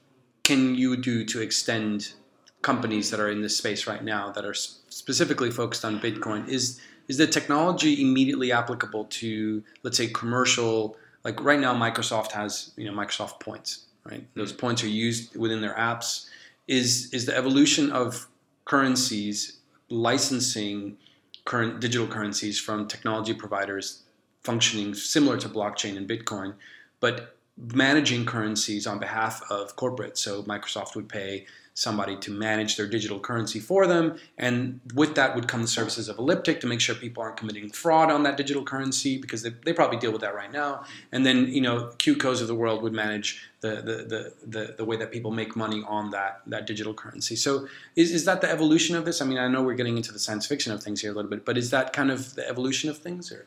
can 0.43 0.75
you 0.75 0.97
do 0.97 1.23
to 1.25 1.41
extend 1.41 2.13
companies 2.61 3.11
that 3.11 3.19
are 3.19 3.29
in 3.29 3.41
this 3.41 3.57
space 3.57 3.85
right 3.85 4.03
now 4.03 4.31
that 4.31 4.43
are 4.45 4.53
specifically 4.53 5.51
focused 5.51 5.85
on 5.85 5.99
Bitcoin? 5.99 6.47
Is 6.47 6.79
is 7.07 7.17
the 7.17 7.27
technology 7.27 8.01
immediately 8.01 8.51
applicable 8.51 9.05
to 9.05 9.63
let's 9.83 9.97
say 9.97 10.07
commercial 10.07 10.97
like 11.23 11.41
right 11.43 11.59
now 11.59 11.73
microsoft 11.73 12.31
has 12.31 12.71
you 12.77 12.85
know 12.85 12.95
microsoft 12.95 13.39
points 13.39 13.87
right? 14.09 14.25
Those 14.35 14.51
mm-hmm. 14.51 14.59
points 14.59 14.83
are 14.83 14.87
used 14.87 15.35
within 15.35 15.61
their 15.61 15.73
apps. 15.75 16.27
Is 16.67 17.13
is 17.13 17.25
the 17.25 17.35
evolution 17.35 17.91
of 17.91 18.27
currencies 18.65 19.57
licensing 19.89 20.97
current 21.45 21.79
digital 21.79 22.07
currencies 22.07 22.59
from 22.59 22.87
technology 22.87 23.33
providers 23.33 24.03
functioning 24.43 24.93
similar 24.93 25.37
to 25.37 25.47
blockchain 25.47 25.95
and 25.95 26.09
bitcoin 26.09 26.53
but 26.99 27.37
managing 27.73 28.25
currencies 28.25 28.85
on 28.85 28.99
behalf 28.99 29.41
of 29.49 29.77
corporate 29.77 30.17
so 30.17 30.43
microsoft 30.43 30.93
would 30.93 31.07
pay 31.07 31.45
somebody 31.77 32.17
to 32.17 32.31
manage 32.31 32.75
their 32.75 32.87
digital 32.87 33.19
currency 33.19 33.59
for 33.59 33.85
them. 33.85 34.17
And 34.35 34.79
with 34.95 35.13
that 35.13 35.35
would 35.35 35.47
come 35.47 35.61
the 35.61 35.67
services 35.67 36.09
of 36.09 36.17
Elliptic 36.17 36.59
to 36.61 36.67
make 36.67 36.81
sure 36.81 36.95
people 36.95 37.21
aren't 37.21 37.37
committing 37.37 37.69
fraud 37.69 38.09
on 38.09 38.23
that 38.23 38.35
digital 38.35 38.63
currency 38.63 39.19
because 39.19 39.43
they, 39.43 39.51
they 39.63 39.73
probably 39.73 39.99
deal 39.99 40.11
with 40.11 40.21
that 40.21 40.33
right 40.33 40.51
now. 40.51 40.85
And 41.11 41.23
then, 41.23 41.53
you 41.53 41.61
know, 41.61 41.91
QCOs 41.99 42.41
of 42.41 42.47
the 42.47 42.55
world 42.55 42.81
would 42.81 42.93
manage 42.93 43.47
the, 43.61 43.75
the, 43.75 43.95
the, 44.11 44.33
the, 44.47 44.73
the 44.79 44.85
way 44.85 44.97
that 44.97 45.11
people 45.11 45.29
make 45.29 45.55
money 45.55 45.83
on 45.87 46.09
that, 46.09 46.41
that 46.47 46.65
digital 46.65 46.95
currency. 46.95 47.35
So 47.35 47.67
is, 47.95 48.11
is 48.11 48.25
that 48.25 48.41
the 48.41 48.49
evolution 48.49 48.95
of 48.95 49.05
this? 49.05 49.21
I 49.21 49.25
mean, 49.25 49.37
I 49.37 49.47
know 49.47 49.61
we're 49.61 49.75
getting 49.75 49.97
into 49.97 50.11
the 50.11 50.17
science 50.17 50.47
fiction 50.47 50.73
of 50.73 50.81
things 50.81 51.01
here 51.01 51.11
a 51.11 51.13
little 51.13 51.29
bit, 51.29 51.45
but 51.45 51.59
is 51.59 51.69
that 51.69 51.93
kind 51.93 52.09
of 52.09 52.33
the 52.33 52.49
evolution 52.49 52.89
of 52.89 52.97
things 52.97 53.31
or? 53.31 53.45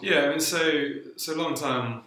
Yeah, 0.00 0.22
I 0.22 0.28
mean, 0.30 0.40
so, 0.40 0.90
so 1.14 1.36
long 1.36 1.54
term, 1.54 2.02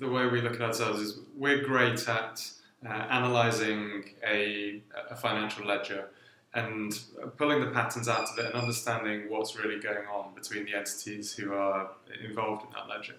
the 0.00 0.08
way 0.08 0.26
we 0.26 0.40
look 0.40 0.54
at 0.54 0.60
ourselves 0.60 1.00
is 1.00 1.18
we're 1.36 1.62
great 1.62 2.08
at 2.08 2.50
uh, 2.84 2.88
analyzing 2.88 4.04
a, 4.26 4.82
a, 5.10 5.16
financial 5.16 5.64
ledger 5.66 6.08
and 6.54 6.98
pulling 7.36 7.60
the 7.60 7.68
patterns 7.68 8.08
out 8.08 8.28
of 8.28 8.38
it 8.38 8.46
and 8.46 8.54
understanding 8.54 9.30
what's 9.30 9.56
really 9.56 9.80
going 9.80 10.06
on 10.06 10.34
between 10.34 10.64
the 10.64 10.74
entities 10.74 11.32
who 11.32 11.52
are 11.52 11.90
involved 12.24 12.66
in 12.66 12.72
that 12.72 12.88
ledger. 12.88 13.14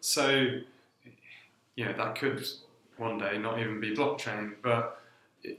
So, 0.00 0.60
you 1.76 1.84
know, 1.84 1.92
that 1.92 2.14
could 2.14 2.46
one 2.96 3.18
day 3.18 3.36
not 3.36 3.58
even 3.58 3.80
be 3.80 3.94
blockchain, 3.94 4.54
but 4.62 5.02
it, 5.42 5.58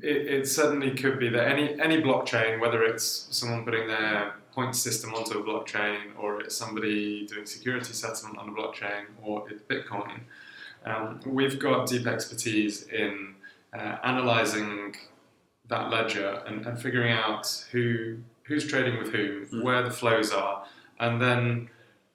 it, 0.00 0.26
it 0.28 0.48
certainly 0.48 0.92
could 0.92 1.18
be 1.18 1.28
that 1.28 1.48
any 1.48 1.78
any 1.80 2.00
blockchain, 2.00 2.60
whether 2.60 2.84
it's 2.84 3.26
someone 3.30 3.64
putting 3.64 3.88
their 3.88 4.34
point 4.52 4.74
system 4.74 5.14
onto 5.14 5.38
a 5.38 5.42
blockchain 5.42 5.98
or 6.18 6.40
it's 6.40 6.56
somebody 6.56 7.26
doing 7.26 7.46
security 7.46 7.92
settlement 7.92 8.38
on 8.38 8.48
a 8.48 8.52
blockchain 8.52 9.04
or 9.22 9.48
it's 9.50 9.62
Bitcoin, 9.62 10.20
um, 10.84 11.20
we've 11.26 11.58
got 11.58 11.86
deep 11.86 12.06
expertise 12.06 12.84
in 12.88 13.34
uh, 13.72 13.96
analysing 14.02 14.96
that 15.68 15.90
ledger 15.90 16.42
and, 16.46 16.66
and, 16.66 16.80
figuring 16.80 17.12
out 17.12 17.64
who 17.70 18.16
who's 18.42 18.66
trading 18.66 18.98
with 18.98 19.12
whom, 19.12 19.46
mm. 19.46 19.62
where 19.62 19.82
the 19.82 19.90
flows 19.90 20.32
are, 20.32 20.64
and 20.98 21.22
then 21.22 21.70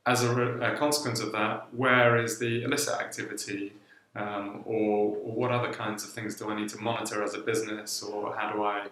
as 0.06 0.24
a, 0.24 0.38
a, 0.60 0.78
consequence 0.78 1.20
of 1.20 1.32
that, 1.32 1.68
where 1.74 2.18
is 2.18 2.38
the 2.38 2.64
illicit 2.64 3.00
activity, 3.00 3.74
um, 4.16 4.62
or, 4.66 5.16
or, 5.16 5.36
what 5.36 5.52
other 5.52 5.72
kinds 5.72 6.04
of 6.04 6.12
things 6.12 6.36
do 6.36 6.50
I 6.50 6.56
need 6.56 6.70
to 6.70 6.78
monitor 6.78 7.24
as 7.24 7.34
a 7.34 7.40
business, 7.40 8.04
or 8.04 8.36
how 8.36 8.52
do 8.52 8.64
I, 8.64 8.88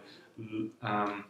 um, 0.81 1.25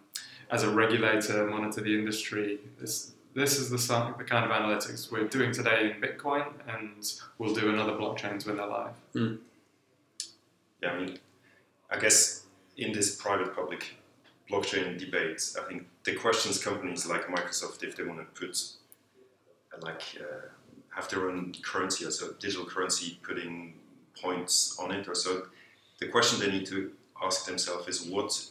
as 0.51 0.63
a 0.63 0.69
regulator, 0.69 1.47
monitor 1.47 1.81
the 1.81 1.97
industry? 1.97 2.59
This, 2.79 3.12
this 3.35 3.57
is 3.57 3.69
the, 3.69 3.77
the 4.17 4.23
kind 4.23 4.45
of 4.45 4.51
analytics 4.51 5.11
we're 5.11 5.27
doing 5.27 5.51
today 5.51 5.91
in 5.91 6.01
Bitcoin, 6.01 6.45
and 6.67 7.13
we'll 7.37 7.53
do 7.53 7.69
in 7.69 7.79
other 7.79 7.93
blockchains 7.93 8.45
when 8.45 8.57
they're 8.57 8.67
live. 8.67 8.93
Mm. 9.15 9.39
Yeah, 10.81 10.91
I 10.91 10.99
mean, 10.99 11.17
I 11.89 11.99
guess 11.99 12.45
in 12.77 12.91
this 12.91 13.15
private-public 13.15 13.95
blockchain 14.49 14.99
debate, 14.99 15.41
I 15.59 15.67
think 15.67 15.87
the 16.03 16.15
questions 16.15 16.63
companies 16.63 17.05
like 17.05 17.27
Microsoft, 17.27 17.83
if 17.83 17.95
they 17.95 18.03
want 18.03 18.19
to 18.19 18.39
put 18.39 18.61
uh, 19.73 19.77
like 19.81 20.01
uh, 20.19 20.47
have 20.95 21.09
their 21.09 21.29
own 21.29 21.53
currency, 21.63 22.05
or 22.05 22.11
so 22.11 22.33
digital 22.39 22.65
currency, 22.65 23.19
putting 23.23 23.75
points 24.21 24.77
on 24.79 24.91
it, 24.91 25.07
or 25.07 25.15
so, 25.15 25.47
the 25.99 26.07
question 26.07 26.39
they 26.39 26.51
need 26.51 26.67
to 26.67 26.91
ask 27.23 27.45
themselves 27.45 27.87
is 27.87 28.05
what 28.07 28.45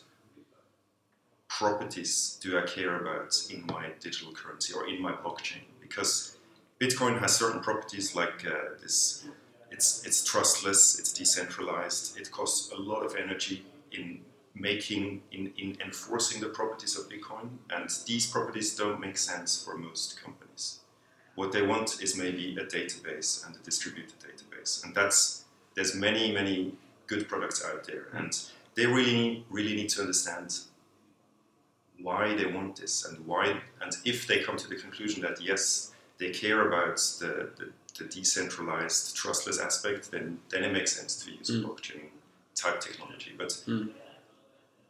properties 1.58 2.38
do 2.40 2.58
I 2.58 2.62
care 2.62 2.96
about 3.00 3.34
in 3.50 3.64
my 3.66 3.90
digital 4.00 4.32
currency 4.32 4.72
or 4.72 4.88
in 4.88 5.00
my 5.00 5.12
blockchain? 5.12 5.64
Because 5.80 6.36
Bitcoin 6.80 7.20
has 7.20 7.36
certain 7.36 7.60
properties 7.60 8.16
like 8.16 8.44
uh, 8.46 8.80
this. 8.80 9.24
It's 9.70 10.04
it's 10.06 10.24
trustless. 10.24 10.98
It's 10.98 11.12
decentralized. 11.12 12.18
It 12.18 12.30
costs 12.30 12.72
a 12.72 12.76
lot 12.76 13.02
of 13.04 13.16
energy 13.16 13.64
in 13.92 14.20
making 14.54 15.22
in, 15.30 15.52
in 15.56 15.78
enforcing 15.84 16.40
the 16.40 16.48
properties 16.48 16.98
of 16.98 17.08
Bitcoin, 17.08 17.48
and 17.70 17.88
these 18.06 18.26
properties 18.26 18.76
don't 18.76 19.00
make 19.00 19.16
sense 19.16 19.62
for 19.64 19.76
most 19.76 20.20
companies. 20.22 20.80
What 21.34 21.52
they 21.52 21.62
want 21.62 22.02
is 22.02 22.16
maybe 22.16 22.56
a 22.56 22.64
database 22.64 23.46
and 23.46 23.56
a 23.56 23.60
distributed 23.60 24.18
database, 24.20 24.84
and 24.84 24.94
that's 24.94 25.44
there's 25.74 25.94
many 25.94 26.32
many 26.32 26.74
good 27.06 27.28
products 27.28 27.64
out 27.64 27.84
there, 27.86 28.08
and 28.12 28.32
they 28.74 28.86
really 28.86 29.44
really 29.50 29.74
need 29.74 29.90
to 29.90 30.00
understand 30.00 30.48
why 32.02 32.34
they 32.34 32.46
want 32.46 32.76
this 32.76 33.04
and 33.06 33.24
why 33.26 33.60
and 33.80 33.96
if 34.04 34.26
they 34.26 34.40
come 34.40 34.56
to 34.56 34.68
the 34.68 34.76
conclusion 34.76 35.22
that 35.22 35.40
yes 35.40 35.92
they 36.18 36.30
care 36.30 36.68
about 36.68 36.96
the, 37.20 37.50
the, 37.56 37.68
the 37.98 38.04
decentralized 38.04 39.16
trustless 39.16 39.60
aspect 39.60 40.10
then 40.10 40.38
then 40.50 40.64
it 40.64 40.72
makes 40.72 40.92
sense 40.96 41.24
to 41.24 41.30
use 41.30 41.50
mm. 41.50 41.64
blockchain 41.64 42.06
type 42.54 42.80
technology 42.80 43.32
but 43.36 43.48
mm. 43.66 43.88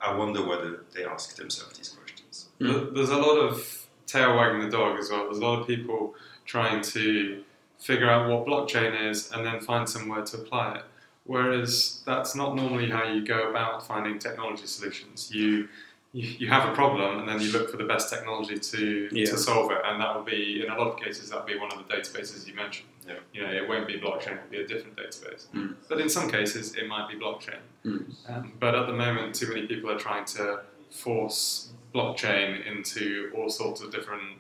I 0.01 0.15
wonder 0.15 0.45
whether 0.45 0.85
they 0.95 1.05
ask 1.05 1.37
themselves 1.37 1.79
these 1.79 1.91
questions 1.91 2.49
mm. 2.61 2.95
there's 2.95 3.11
a 3.11 3.17
lot 3.17 3.37
of 3.37 3.87
tail 4.07 4.37
wagging 4.37 4.61
the 4.61 4.71
dog 4.71 4.99
as 4.99 5.11
well 5.11 5.25
there's 5.25 5.39
a 5.39 5.45
lot 5.45 5.61
of 5.61 5.67
people 5.67 6.15
trying 6.45 6.83
to 6.83 7.45
figure 7.79 8.09
out 8.09 8.29
what 8.29 8.47
blockchain 8.47 9.11
is 9.11 9.33
and 9.33 9.45
then 9.45 9.61
find 9.61 9.89
somewhere 9.89 10.23
to 10.23 10.37
apply 10.37 10.77
it 10.77 10.85
whereas 11.25 12.03
that's 12.05 12.35
not 12.35 12.57
normally 12.57 12.91
how 12.91 13.05
you 13.05 13.25
go 13.25 13.49
about 13.51 13.87
finding 13.87 14.19
technology 14.19 14.67
solutions 14.67 15.31
you 15.33 15.69
you, 16.13 16.29
you 16.39 16.49
have 16.49 16.69
a 16.69 16.75
problem 16.75 17.19
and 17.19 17.29
then 17.29 17.41
you 17.41 17.51
look 17.53 17.71
for 17.71 17.77
the 17.77 17.85
best 17.85 18.11
technology 18.11 18.59
to, 18.59 19.09
yeah. 19.13 19.25
to 19.25 19.39
solve 19.39 19.71
it 19.71 19.79
and 19.85 20.01
that 20.01 20.15
will 20.15 20.25
be 20.25 20.63
in 20.65 20.71
a 20.71 20.79
lot 20.79 20.89
of 20.89 20.99
cases 20.99 21.31
that 21.31 21.41
will 21.41 21.47
be 21.47 21.59
one 21.59 21.73
of 21.73 21.79
the 21.79 21.95
databases 21.95 22.47
you 22.47 22.55
mentioned 22.55 22.89
yeah. 23.07 23.15
you 23.33 23.43
know 23.43 23.51
it 23.51 23.67
won't 23.69 23.87
be 23.87 23.99
blockchain 23.99 24.37
it'll 24.37 24.51
be 24.51 24.61
a 24.61 24.67
different 24.67 24.97
database 24.97 25.47
mm. 25.55 25.75
but 25.89 26.01
in 26.01 26.09
some 26.09 26.31
cases 26.31 26.75
it 26.75 26.87
might 26.87 27.09
be 27.09 27.17
blockchain 27.17 27.59
mm. 27.85 28.05
um, 28.29 28.53
but 28.61 28.75
at 28.75 28.87
the 28.87 28.93
moment 28.93 29.35
too 29.35 29.49
many 29.49 29.67
people 29.67 29.91
are 29.91 29.99
trying 29.99 30.25
to 30.25 30.61
force 30.91 31.71
blockchain 31.95 32.67
into 32.67 33.33
all 33.37 33.49
sorts 33.49 33.81
of 33.81 33.91
different 33.91 34.39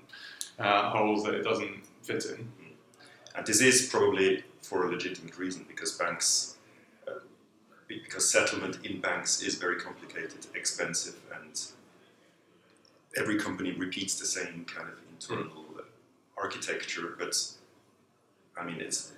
uh, 0.58 0.90
holes 0.90 1.24
that 1.24 1.34
it 1.34 1.42
doesn't 1.42 1.82
fit 2.02 2.24
in 2.26 2.48
and 3.34 3.46
this 3.46 3.62
is 3.62 3.88
probably 3.88 4.44
for 4.60 4.86
a 4.86 4.90
legitimate 4.90 5.38
reason 5.38 5.64
because 5.68 5.92
banks 5.92 6.52
because 8.00 8.30
settlement 8.30 8.78
in 8.84 9.00
banks 9.00 9.42
is 9.42 9.56
very 9.56 9.78
complicated, 9.78 10.46
expensive, 10.54 11.16
and 11.31 11.31
every 13.16 13.38
company 13.38 13.72
repeats 13.72 14.18
the 14.18 14.26
same 14.26 14.64
kind 14.64 14.88
of 14.88 14.98
internal 15.10 15.64
mm. 15.74 15.84
architecture. 16.36 17.14
But 17.18 17.40
I 18.56 18.64
mean, 18.64 18.80
it's 18.80 19.12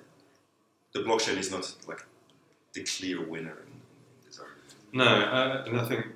the 0.93 1.01
blockchain 1.01 1.39
is 1.39 1.51
not 1.51 1.75
like 1.87 2.05
the 2.73 2.83
clear 2.85 3.21
winner 3.21 3.51
in, 3.51 3.73
in 3.73 4.27
this 4.27 4.39
argument. 4.39 4.75
No, 4.93 5.05
uh, 5.05 5.65
and 5.67 5.81
I 5.81 5.89
think 5.89 6.07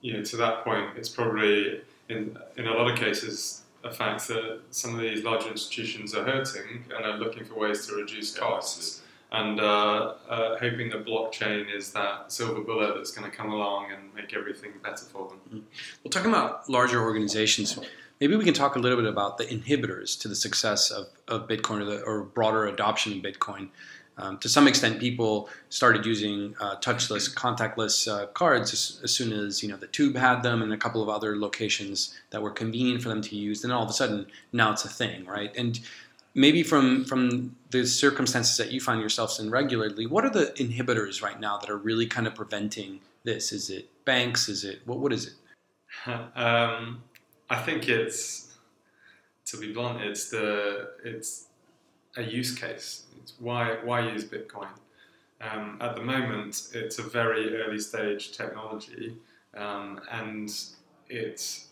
you 0.00 0.14
know 0.14 0.22
to 0.22 0.36
that 0.38 0.64
point, 0.64 0.96
it's 0.96 1.08
probably 1.08 1.80
in 2.08 2.38
in 2.56 2.66
a 2.66 2.72
lot 2.72 2.90
of 2.90 2.98
cases 2.98 3.62
a 3.84 3.92
fact 3.92 4.26
that 4.28 4.60
some 4.70 4.94
of 4.94 5.00
these 5.00 5.22
larger 5.22 5.48
institutions 5.48 6.14
are 6.14 6.24
hurting 6.24 6.84
and 6.94 7.04
are 7.06 7.18
looking 7.18 7.44
for 7.44 7.54
ways 7.54 7.86
to 7.86 7.94
reduce 7.94 8.36
costs. 8.36 9.02
And 9.32 9.60
uh, 9.60 10.14
uh, 10.28 10.58
hoping 10.58 10.90
that 10.90 11.04
blockchain 11.04 11.74
is 11.74 11.92
that 11.92 12.30
silver 12.30 12.60
bullet 12.60 12.94
that's 12.94 13.10
going 13.10 13.28
to 13.28 13.36
come 13.36 13.50
along 13.50 13.90
and 13.90 14.14
make 14.14 14.34
everything 14.34 14.72
better 14.82 15.04
for 15.04 15.28
them. 15.28 15.66
Well, 16.04 16.10
talking 16.10 16.30
about 16.30 16.68
larger 16.70 17.02
organizations, 17.02 17.78
maybe 18.20 18.36
we 18.36 18.44
can 18.44 18.54
talk 18.54 18.76
a 18.76 18.78
little 18.78 18.98
bit 18.98 19.10
about 19.10 19.38
the 19.38 19.44
inhibitors 19.44 20.18
to 20.20 20.28
the 20.28 20.36
success 20.36 20.90
of, 20.90 21.08
of 21.26 21.48
Bitcoin 21.48 21.80
or, 21.80 21.84
the, 21.84 22.02
or 22.02 22.22
broader 22.22 22.66
adoption 22.66 23.14
of 23.14 23.18
Bitcoin. 23.18 23.68
Um, 24.18 24.38
to 24.38 24.48
some 24.48 24.66
extent, 24.66 24.98
people 24.98 25.50
started 25.68 26.06
using 26.06 26.54
uh, 26.58 26.76
touchless, 26.76 27.34
contactless 27.34 28.10
uh, 28.10 28.26
cards 28.28 28.72
as, 28.72 29.00
as, 29.04 29.12
soon 29.12 29.30
as 29.30 29.62
you 29.62 29.68
know 29.68 29.76
the 29.76 29.88
Tube 29.88 30.16
had 30.16 30.42
them, 30.42 30.62
and 30.62 30.72
a 30.72 30.78
couple 30.78 31.02
of 31.02 31.10
other 31.10 31.36
locations 31.36 32.14
that 32.30 32.40
were 32.40 32.50
convenient 32.50 33.02
for 33.02 33.10
them 33.10 33.20
to 33.20 33.36
use. 33.36 33.60
Then 33.60 33.72
all 33.72 33.82
of 33.82 33.90
a 33.90 33.92
sudden, 33.92 34.26
now 34.52 34.72
it's 34.72 34.86
a 34.86 34.88
thing, 34.88 35.26
right? 35.26 35.54
And 35.54 35.78
maybe 36.36 36.62
from 36.62 37.04
from 37.06 37.56
the 37.70 37.84
circumstances 37.84 38.56
that 38.58 38.70
you 38.70 38.80
find 38.80 39.00
yourselves 39.00 39.40
in 39.40 39.50
regularly, 39.50 40.06
what 40.06 40.24
are 40.24 40.30
the 40.30 40.52
inhibitors 40.58 41.20
right 41.20 41.40
now 41.40 41.56
that 41.58 41.68
are 41.68 41.78
really 41.78 42.06
kind 42.06 42.28
of 42.28 42.34
preventing 42.36 43.00
this? 43.24 43.50
Is 43.50 43.70
it 43.70 43.88
banks? 44.04 44.48
Is 44.48 44.62
it 44.62 44.80
what? 44.84 45.00
What 45.00 45.12
is 45.12 45.26
it? 45.26 45.32
Um, 46.36 47.02
I 47.48 47.56
think 47.56 47.88
it's, 47.88 48.54
to 49.46 49.56
be 49.56 49.72
blunt, 49.72 50.02
it's 50.02 50.28
the 50.28 50.90
it's 51.02 51.46
a 52.16 52.22
use 52.22 52.54
case. 52.54 53.04
It's 53.20 53.32
why 53.40 53.78
why 53.82 54.12
use 54.12 54.24
Bitcoin. 54.24 54.68
Um, 55.40 55.78
at 55.80 55.96
the 55.96 56.02
moment, 56.02 56.68
it's 56.74 56.98
a 56.98 57.02
very 57.02 57.60
early 57.60 57.78
stage 57.78 58.36
technology, 58.36 59.16
um, 59.56 60.00
and 60.10 60.50
it's 61.08 61.68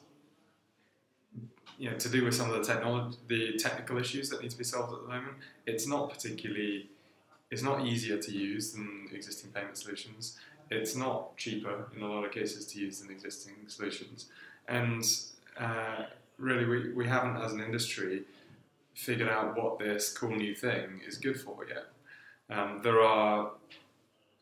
you 1.85 1.91
know, 1.91 1.99
to 1.99 2.09
do 2.09 2.25
with 2.25 2.35
some 2.35 2.51
of 2.51 2.57
the 2.57 2.65
technology, 2.65 3.19
the 3.29 3.53
technical 3.59 3.99
issues 3.99 4.31
that 4.31 4.41
need 4.41 4.51
to 4.51 4.57
be 4.57 4.65
solved 4.65 4.95
at 4.95 5.03
the 5.03 5.07
moment, 5.07 5.37
it's 5.67 5.87
not 5.87 6.09
particularly, 6.09 6.89
it's 7.51 7.61
not 7.61 7.85
easier 7.85 8.17
to 8.17 8.33
use 8.33 8.73
than 8.73 9.07
existing 9.13 9.51
payment 9.51 9.77
solutions. 9.77 10.39
It's 10.71 10.97
not 10.97 11.37
cheaper 11.37 11.91
in 11.95 12.01
a 12.03 12.07
lot 12.11 12.25
of 12.25 12.33
cases 12.33 12.65
to 12.69 12.81
use 12.81 13.01
than 13.01 13.11
existing 13.11 13.57
solutions, 13.67 14.31
and 14.67 15.05
uh, 15.61 16.05
really, 16.39 16.65
we, 16.65 16.95
we 16.95 17.07
haven't 17.07 17.37
as 17.37 17.53
an 17.53 17.61
industry 17.61 18.23
figured 18.95 19.29
out 19.29 19.55
what 19.55 19.79
this 19.79 20.11
cool 20.11 20.35
new 20.35 20.55
thing 20.55 21.03
is 21.07 21.19
good 21.19 21.39
for 21.39 21.67
yet. 21.69 21.85
Um, 22.49 22.81
there 22.83 23.03
are 23.03 23.51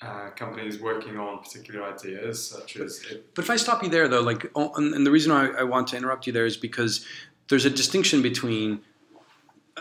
uh, 0.01 0.31
companies 0.31 0.81
working 0.81 1.19
on 1.19 1.41
particular 1.41 1.85
ideas, 1.85 2.47
such 2.47 2.77
as. 2.77 3.03
It. 3.11 3.35
But 3.35 3.45
if 3.45 3.51
I 3.51 3.57
stop 3.57 3.83
you 3.83 3.89
there, 3.89 4.07
though, 4.07 4.21
like, 4.21 4.51
and 4.55 5.07
the 5.07 5.11
reason 5.11 5.33
I, 5.33 5.49
I 5.49 5.63
want 5.65 5.89
to 5.89 5.97
interrupt 5.97 6.27
you 6.27 6.33
there 6.33 6.47
is 6.47 6.57
because 6.57 7.05
there's 7.53 7.67
a 7.67 7.71
distinction 7.71 8.23
between 8.23 8.81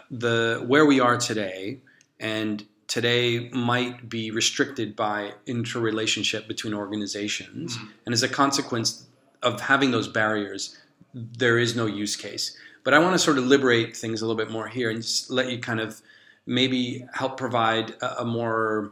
the 0.10 0.62
where 0.68 0.86
we 0.86 1.00
are 1.00 1.16
today 1.16 1.80
and 2.20 2.66
today 2.88 3.50
might 3.52 4.10
be 4.10 4.30
restricted 4.30 4.94
by 4.94 5.32
interrelationship 5.46 6.50
between 6.50 6.74
organizations 6.74 7.78
mm-hmm. 7.78 7.88
and 8.06 8.12
as 8.12 8.24
a 8.24 8.28
consequence 8.28 9.06
of 9.42 9.62
having 9.62 9.92
those 9.92 10.10
barriers 10.10 10.78
there 11.14 11.58
is 11.58 11.74
no 11.74 11.86
use 11.86 12.18
case 12.18 12.58
but 12.84 12.94
i 12.94 13.00
want 13.00 13.14
to 13.14 13.20
sort 13.20 13.38
of 13.38 13.46
liberate 13.46 13.96
things 13.96 14.22
a 14.22 14.26
little 14.28 14.38
bit 14.44 14.52
more 14.52 14.68
here 14.68 14.90
and 14.90 15.02
just 15.02 15.32
let 15.32 15.50
you 15.50 15.58
kind 15.58 15.80
of 15.80 16.02
maybe 16.46 17.06
help 17.14 17.38
provide 17.38 17.92
a, 18.02 18.24
a 18.24 18.26
more 18.26 18.92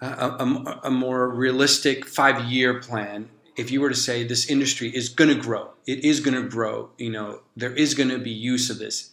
a, 0.00 0.06
a, 0.06 0.80
a, 0.84 0.90
more 0.90 1.28
realistic 1.28 2.06
five 2.06 2.44
year 2.44 2.80
plan 2.80 3.28
if 3.56 3.70
you 3.70 3.80
were 3.80 3.88
to 3.88 3.96
say 3.96 4.24
this 4.24 4.48
industry 4.50 4.88
is 4.94 5.08
going 5.08 5.34
to 5.34 5.40
grow 5.40 5.70
it 5.86 6.04
is 6.04 6.20
going 6.20 6.34
to 6.34 6.48
grow 6.48 6.90
you 6.98 7.10
know 7.10 7.40
there 7.56 7.72
is 7.72 7.94
going 7.94 8.08
to 8.08 8.18
be 8.18 8.30
use 8.30 8.70
of 8.70 8.78
this 8.78 9.10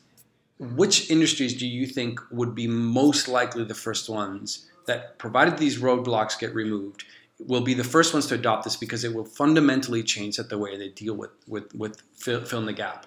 which 0.60 1.10
industries 1.10 1.56
do 1.56 1.67
you 1.67 1.88
think 1.88 2.19
would 2.32 2.54
be 2.54 2.67
most 2.67 3.27
likely 3.27 3.63
the 3.63 3.73
first 3.73 4.10
ones 4.10 4.67
that 4.86 5.17
provided 5.17 5.58
these 5.58 5.80
roadblocks 5.80 6.38
get 6.38 6.54
removed 6.54 7.04
will 7.47 7.62
be 7.62 7.73
the 7.73 7.84
first 7.84 8.13
ones 8.13 8.27
to 8.27 8.36
adopt 8.36 8.63
this 8.63 8.75
because 8.75 9.04
it 9.04 9.13
will 9.13 9.25
fundamentally 9.25 10.04
change 10.04 10.38
the 10.38 10.58
way 10.58 10.77
they 10.77 10.89
deal 10.89 11.13
with 11.13 11.32
with 11.47 11.73
with 11.73 12.01
fill, 12.15 12.60
in 12.60 12.65
the 12.65 12.73
gap? 12.73 13.06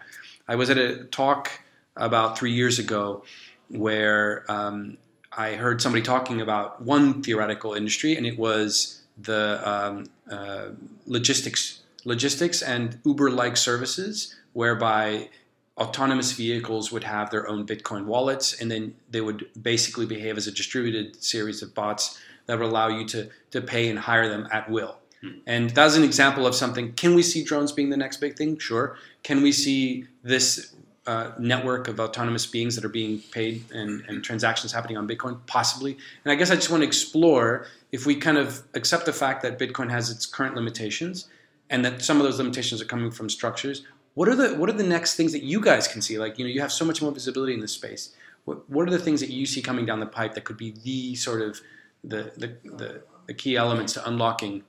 I 0.48 0.56
was 0.56 0.70
at 0.70 0.78
a 0.78 1.04
talk 1.04 1.50
about 1.96 2.38
three 2.38 2.52
years 2.52 2.78
ago 2.78 3.24
where 3.68 4.44
um, 4.50 4.98
I 5.32 5.54
heard 5.54 5.80
somebody 5.80 6.02
talking 6.02 6.40
about 6.40 6.82
one 6.82 7.22
theoretical 7.22 7.74
industry, 7.74 8.16
and 8.16 8.26
it 8.26 8.38
was 8.38 9.02
the 9.16 9.60
um, 9.64 10.06
uh, 10.30 10.68
logistics, 11.06 11.82
logistics 12.04 12.62
and 12.62 12.98
Uber-like 13.04 13.56
services, 13.56 14.34
whereby 14.52 15.28
autonomous 15.76 16.32
vehicles 16.32 16.92
would 16.92 17.04
have 17.04 17.30
their 17.30 17.48
own 17.48 17.66
Bitcoin 17.66 18.04
wallets, 18.04 18.60
and 18.60 18.70
then 18.70 18.94
they 19.10 19.20
would 19.20 19.46
basically 19.60 20.06
behave 20.06 20.36
as 20.36 20.46
a 20.46 20.52
distributed 20.52 21.22
series 21.22 21.62
of 21.62 21.74
bots 21.74 22.18
that 22.46 22.58
would 22.58 22.66
allow 22.66 22.88
you 22.88 23.06
to 23.06 23.28
to 23.50 23.60
pay 23.60 23.88
and 23.88 23.98
hire 23.98 24.28
them 24.28 24.46
at 24.52 24.70
will. 24.70 24.98
Hmm. 25.22 25.38
And 25.46 25.70
that's 25.70 25.96
an 25.96 26.04
example 26.04 26.46
of 26.46 26.54
something. 26.54 26.92
Can 26.92 27.14
we 27.14 27.22
see 27.22 27.42
drones 27.42 27.72
being 27.72 27.90
the 27.90 27.96
next 27.96 28.18
big 28.18 28.36
thing? 28.36 28.58
Sure. 28.58 28.96
Can 29.22 29.42
we 29.42 29.52
see 29.52 30.06
this 30.22 30.74
uh, 31.06 31.32
network 31.38 31.88
of 31.88 32.00
autonomous 32.00 32.46
beings 32.46 32.74
that 32.76 32.84
are 32.84 32.90
being 32.90 33.20
paid 33.30 33.64
and, 33.72 34.04
and, 34.08 34.24
transactions 34.24 34.72
happening 34.72 34.96
on 34.96 35.06
Bitcoin? 35.06 35.38
Possibly. 35.46 35.98
And 36.24 36.32
I 36.32 36.34
guess 36.34 36.50
I 36.50 36.54
just 36.54 36.70
want 36.70 36.82
to 36.82 36.86
explore 36.86 37.66
if 37.92 38.06
we 38.06 38.16
kind 38.16 38.38
of 38.38 38.62
accept 38.74 39.04
the 39.04 39.12
fact 39.12 39.42
that 39.42 39.58
Bitcoin 39.58 39.90
has 39.90 40.10
its 40.10 40.24
current 40.24 40.54
limitations 40.54 41.28
and 41.68 41.84
that 41.84 42.02
some 42.02 42.18
of 42.18 42.24
those 42.24 42.38
limitations 42.38 42.80
are 42.80 42.86
coming 42.86 43.10
from 43.10 43.28
structures. 43.28 43.82
What 44.14 44.28
are 44.28 44.36
the 44.36 44.54
what 44.54 44.68
are 44.70 44.74
the 44.74 44.84
next 44.84 45.16
things 45.16 45.32
that 45.32 45.42
you 45.42 45.60
guys 45.60 45.88
can 45.88 46.00
see? 46.00 46.18
Like 46.18 46.38
you 46.38 46.44
know, 46.44 46.50
you 46.50 46.60
have 46.60 46.72
so 46.72 46.84
much 46.84 47.02
more 47.02 47.12
visibility 47.12 47.52
in 47.52 47.60
this 47.60 47.72
space. 47.72 48.14
What, 48.44 48.68
what 48.70 48.86
are 48.88 48.90
the 48.90 48.98
things 48.98 49.20
that 49.20 49.30
you 49.30 49.46
see 49.46 49.60
coming 49.60 49.86
down 49.86 50.00
the 50.00 50.06
pipe 50.06 50.34
that 50.34 50.44
could 50.44 50.56
be 50.56 50.70
the 50.70 51.14
sort 51.16 51.42
of 51.42 51.60
the 52.02 52.32
the, 52.36 52.56
the, 52.64 53.02
the 53.26 53.34
key 53.34 53.56
elements 53.56 53.94
to 53.94 54.08
unlocking 54.08 54.62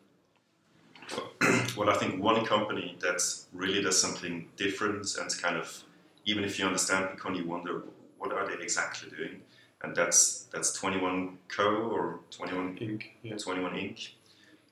well, 1.77 1.89
I 1.89 1.97
think 1.97 2.21
one 2.21 2.45
company 2.45 2.97
that 3.01 3.21
really 3.53 3.81
does 3.81 3.99
something 3.99 4.47
different 4.55 5.15
and 5.19 5.41
kind 5.41 5.57
of 5.57 5.83
even 6.25 6.43
if 6.43 6.59
you 6.59 6.65
understand 6.65 7.09
Bitcoin, 7.09 7.37
you 7.37 7.45
wonder 7.45 7.83
what 8.17 8.31
are 8.31 8.47
they 8.47 8.61
exactly 8.61 9.09
doing, 9.09 9.41
and 9.81 9.95
that's 9.95 10.47
that's 10.51 10.73
21 10.73 11.37
Co 11.47 11.89
or 11.89 12.19
21 12.31 12.77
Inc. 12.77 13.03
Yeah. 13.23 13.37
21 13.37 13.73
Inc. 13.73 14.09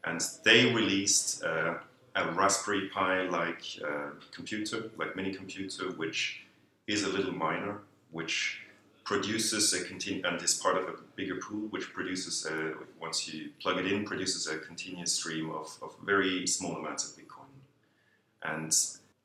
And 0.05 0.21
they 0.43 0.73
released 0.73 1.43
uh, 1.43 1.75
a 2.15 2.31
Raspberry 2.31 2.89
Pi 2.89 3.23
like 3.23 3.63
uh, 3.87 4.09
computer, 4.31 4.89
like 4.97 5.15
mini 5.15 5.33
computer, 5.33 5.91
which 5.91 6.41
is 6.87 7.03
a 7.03 7.09
little 7.09 7.31
miner, 7.31 7.79
which 8.11 8.59
produces 9.05 9.73
a 9.73 9.79
continu- 9.83 10.25
and 10.25 10.41
is 10.41 10.55
part 10.55 10.77
of 10.77 10.87
a 10.89 10.93
bigger 11.15 11.35
pool, 11.35 11.67
which 11.69 11.93
produces 11.93 12.45
a, 12.45 12.73
once 12.99 13.27
you 13.31 13.49
plug 13.61 13.77
it 13.77 13.91
in, 13.91 14.05
produces 14.05 14.47
a 14.47 14.57
continuous 14.57 15.13
stream 15.13 15.49
of, 15.51 15.77
of 15.81 15.95
very 16.03 16.47
small 16.47 16.77
amounts 16.77 17.09
of 17.09 17.17
Bitcoin, 17.17 17.51
and 18.43 18.75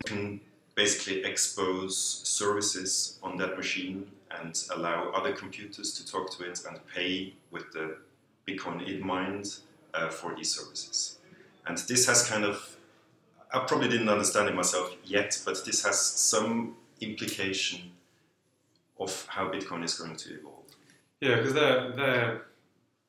can 0.04 0.40
basically 0.78 1.24
expose 1.24 1.96
services 2.22 3.18
on 3.20 3.36
that 3.36 3.56
machine 3.56 4.06
and 4.38 4.62
allow 4.76 5.10
other 5.10 5.32
computers 5.32 5.92
to 5.92 6.06
talk 6.06 6.30
to 6.30 6.48
it 6.48 6.60
and 6.68 6.78
pay 6.94 7.34
with 7.50 7.72
the 7.72 7.96
Bitcoin 8.46 8.88
it 8.88 9.02
mined 9.02 9.56
uh, 9.92 10.08
for 10.08 10.36
these 10.36 10.54
services. 10.54 11.18
And 11.66 11.76
this 11.78 12.06
has 12.06 12.28
kind 12.30 12.44
of, 12.44 12.76
I 13.52 13.58
probably 13.66 13.88
didn't 13.88 14.08
understand 14.08 14.48
it 14.48 14.54
myself 14.54 14.94
yet, 15.04 15.36
but 15.44 15.64
this 15.64 15.84
has 15.84 16.00
some 16.00 16.76
implication 17.00 17.90
of 19.00 19.26
how 19.26 19.50
Bitcoin 19.50 19.82
is 19.82 19.94
going 19.94 20.14
to 20.14 20.38
evolve. 20.38 20.62
Yeah, 21.20 21.36
because 21.36 21.54
their, 21.54 21.90
their 21.90 22.42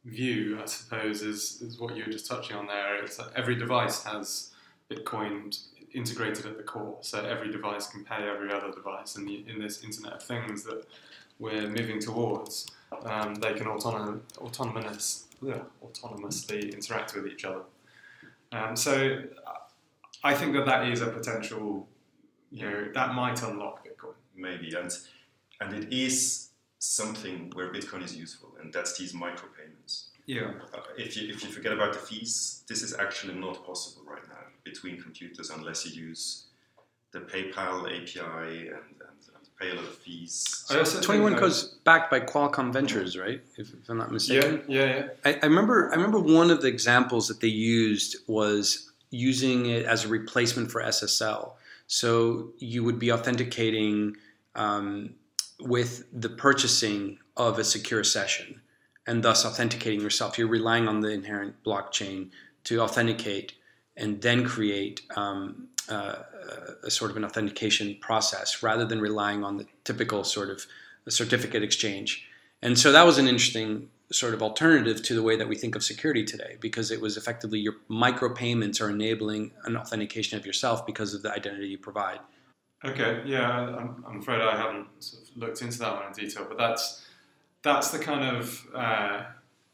view, 0.06 0.60
I 0.60 0.66
suppose, 0.66 1.22
is, 1.22 1.62
is 1.62 1.80
what 1.80 1.96
you 1.96 2.04
were 2.04 2.12
just 2.12 2.26
touching 2.26 2.56
on 2.58 2.66
there. 2.66 3.04
It's 3.04 3.18
that 3.18 3.30
every 3.36 3.56
device 3.56 4.04
has 4.06 4.50
Bitcoin 4.90 5.56
integrated 5.94 6.46
at 6.46 6.58
the 6.58 6.64
core, 6.64 6.98
so 7.02 7.24
every 7.24 7.52
device 7.52 7.88
can 7.88 8.04
pay 8.04 8.28
every 8.28 8.52
other 8.52 8.72
device. 8.72 9.16
And 9.16 9.30
in, 9.30 9.48
in 9.48 9.62
this 9.62 9.84
Internet 9.84 10.14
of 10.14 10.24
Things 10.24 10.64
that 10.64 10.86
we're 11.40 11.68
moving 11.68 12.00
towards, 12.00 12.68
um, 13.06 13.36
they 13.36 13.54
can 13.54 13.68
autonom- 13.68 14.22
autonomous, 14.38 15.28
yeah, 15.42 15.62
autonomously 15.84 16.74
interact 16.74 17.16
with 17.16 17.28
each 17.28 17.46
other. 17.46 17.62
Um, 18.52 18.76
so 18.76 19.22
I 20.24 20.34
think 20.34 20.54
that 20.54 20.66
that 20.66 20.88
is 20.88 21.02
a 21.02 21.08
potential, 21.08 21.88
you 22.52 22.70
know, 22.70 22.92
that 22.94 23.14
might 23.14 23.42
unlock 23.44 23.86
Bitcoin. 23.86 24.16
Maybe, 24.36 24.74
and 24.76 24.92
and 25.62 25.74
it 25.74 25.94
is 25.94 26.50
something 26.80 27.52
where 27.54 27.72
Bitcoin 27.72 28.04
is 28.04 28.16
useful, 28.16 28.50
and 28.62 28.74
that's 28.74 28.98
these 28.98 29.14
micropayments. 29.14 30.08
Yeah. 30.26 30.52
Uh, 30.74 30.80
if 30.98 31.18
you 31.18 31.34
if 31.34 31.44
you 31.44 31.50
forget 31.50 31.74
about 31.74 31.94
the 31.94 32.00
fees, 32.00 32.64
this 32.68 32.82
is 32.82 32.94
actually 32.94 33.36
not 33.36 33.66
possible 33.66 34.04
right 34.06 34.28
now 34.30 34.39
between 34.64 35.02
computers 35.02 35.50
unless 35.50 35.86
you 35.86 36.02
use 36.02 36.46
the 37.12 37.20
PayPal 37.20 37.86
API 37.86 38.68
and, 38.68 38.70
and, 38.70 38.78
and 39.00 39.50
pay 39.60 39.72
a 39.72 39.76
lot 39.76 39.84
of 39.84 39.98
fees. 39.98 40.66
So 40.68 40.84
21 40.84 41.36
goes 41.36 41.76
backed 41.84 42.12
by 42.12 42.20
Qualcomm 42.20 42.72
Ventures, 42.72 43.18
right? 43.18 43.42
If, 43.58 43.74
if, 43.74 43.90
I'm 43.90 43.98
not 43.98 44.12
mistaken. 44.12 44.64
Yeah, 44.68 44.86
yeah, 44.86 44.96
yeah. 44.96 45.08
I, 45.26 45.40
I, 45.42 45.46
remember. 45.46 45.90
I 45.92 45.96
remember 45.96 46.20
one 46.20 46.52
of 46.52 46.62
the 46.62 46.68
examples 46.68 47.28
that 47.28 47.42
they 47.42 47.48
used 47.48 48.18
was 48.28 48.92
using 49.10 49.66
it 49.66 49.86
as 49.86 50.06
a 50.06 50.08
replacement 50.08 50.72
for 50.72 50.82
SSL. 50.82 51.54
So 51.88 52.52
you 52.60 52.84
would 52.84 53.00
be 53.00 53.12
authenticating 53.12 54.16
um, 54.56 55.16
with 55.60 56.06
the 56.14 56.30
purchasing 56.30 57.18
of 57.36 57.58
a 57.58 57.64
secure 57.64 58.04
session 58.04 58.62
and 59.08 59.24
thus 59.24 59.46
authenticating 59.46 60.00
yourself. 60.00 60.38
You're 60.38 60.48
relying 60.48 60.88
on 60.88 61.02
the 61.02 61.10
inherent 61.10 61.56
blockchain 61.64 62.30
to 62.66 62.82
authenticate 62.82 63.54
and 64.00 64.22
then 64.22 64.46
create 64.46 65.02
um, 65.16 65.68
uh, 65.90 66.16
a 66.84 66.90
sort 66.90 67.12
of 67.12 67.18
an 67.18 67.26
authentication 67.26 67.98
process 68.02 68.64
rather 68.64 68.86
than 68.86 69.00
relying 69.02 69.44
on 69.44 69.58
the 69.58 69.66
typical 69.84 70.24
sort 70.24 70.50
of 70.50 70.66
certificate 71.08 71.64
exchange. 71.64 72.28
And 72.62 72.78
so 72.78 72.92
that 72.92 73.06
was 73.06 73.18
an 73.18 73.28
interesting 73.28 73.90
sort 74.12 74.34
of 74.34 74.42
alternative 74.42 75.04
to 75.04 75.14
the 75.14 75.22
way 75.22 75.36
that 75.36 75.48
we 75.48 75.56
think 75.56 75.76
of 75.76 75.84
security 75.84 76.24
today 76.24 76.58
because 76.60 76.90
it 76.92 77.00
was 77.00 77.16
effectively 77.16 77.60
your 77.60 77.76
micropayments 77.90 78.82
are 78.82 78.90
enabling 78.90 79.52
an 79.66 79.78
authentication 79.78 80.38
of 80.38 80.46
yourself 80.46 80.86
because 80.86 81.14
of 81.14 81.22
the 81.22 81.32
identity 81.32 81.68
you 81.68 81.78
provide. 81.78 82.20
Okay, 82.84 83.22
yeah, 83.26 83.50
I'm, 83.50 84.04
I'm 84.08 84.20
afraid 84.20 84.42
I 84.42 84.56
haven't 84.56 84.88
sort 85.00 85.24
of 85.24 85.38
looked 85.38 85.62
into 85.62 85.78
that 85.80 85.96
one 85.96 86.08
in 86.08 86.14
detail, 86.14 86.46
but 86.48 86.58
that's 86.58 87.06
that's 87.62 87.92
the 87.92 88.00
kind 88.00 88.38
of 88.38 88.68
uh, 88.74 89.24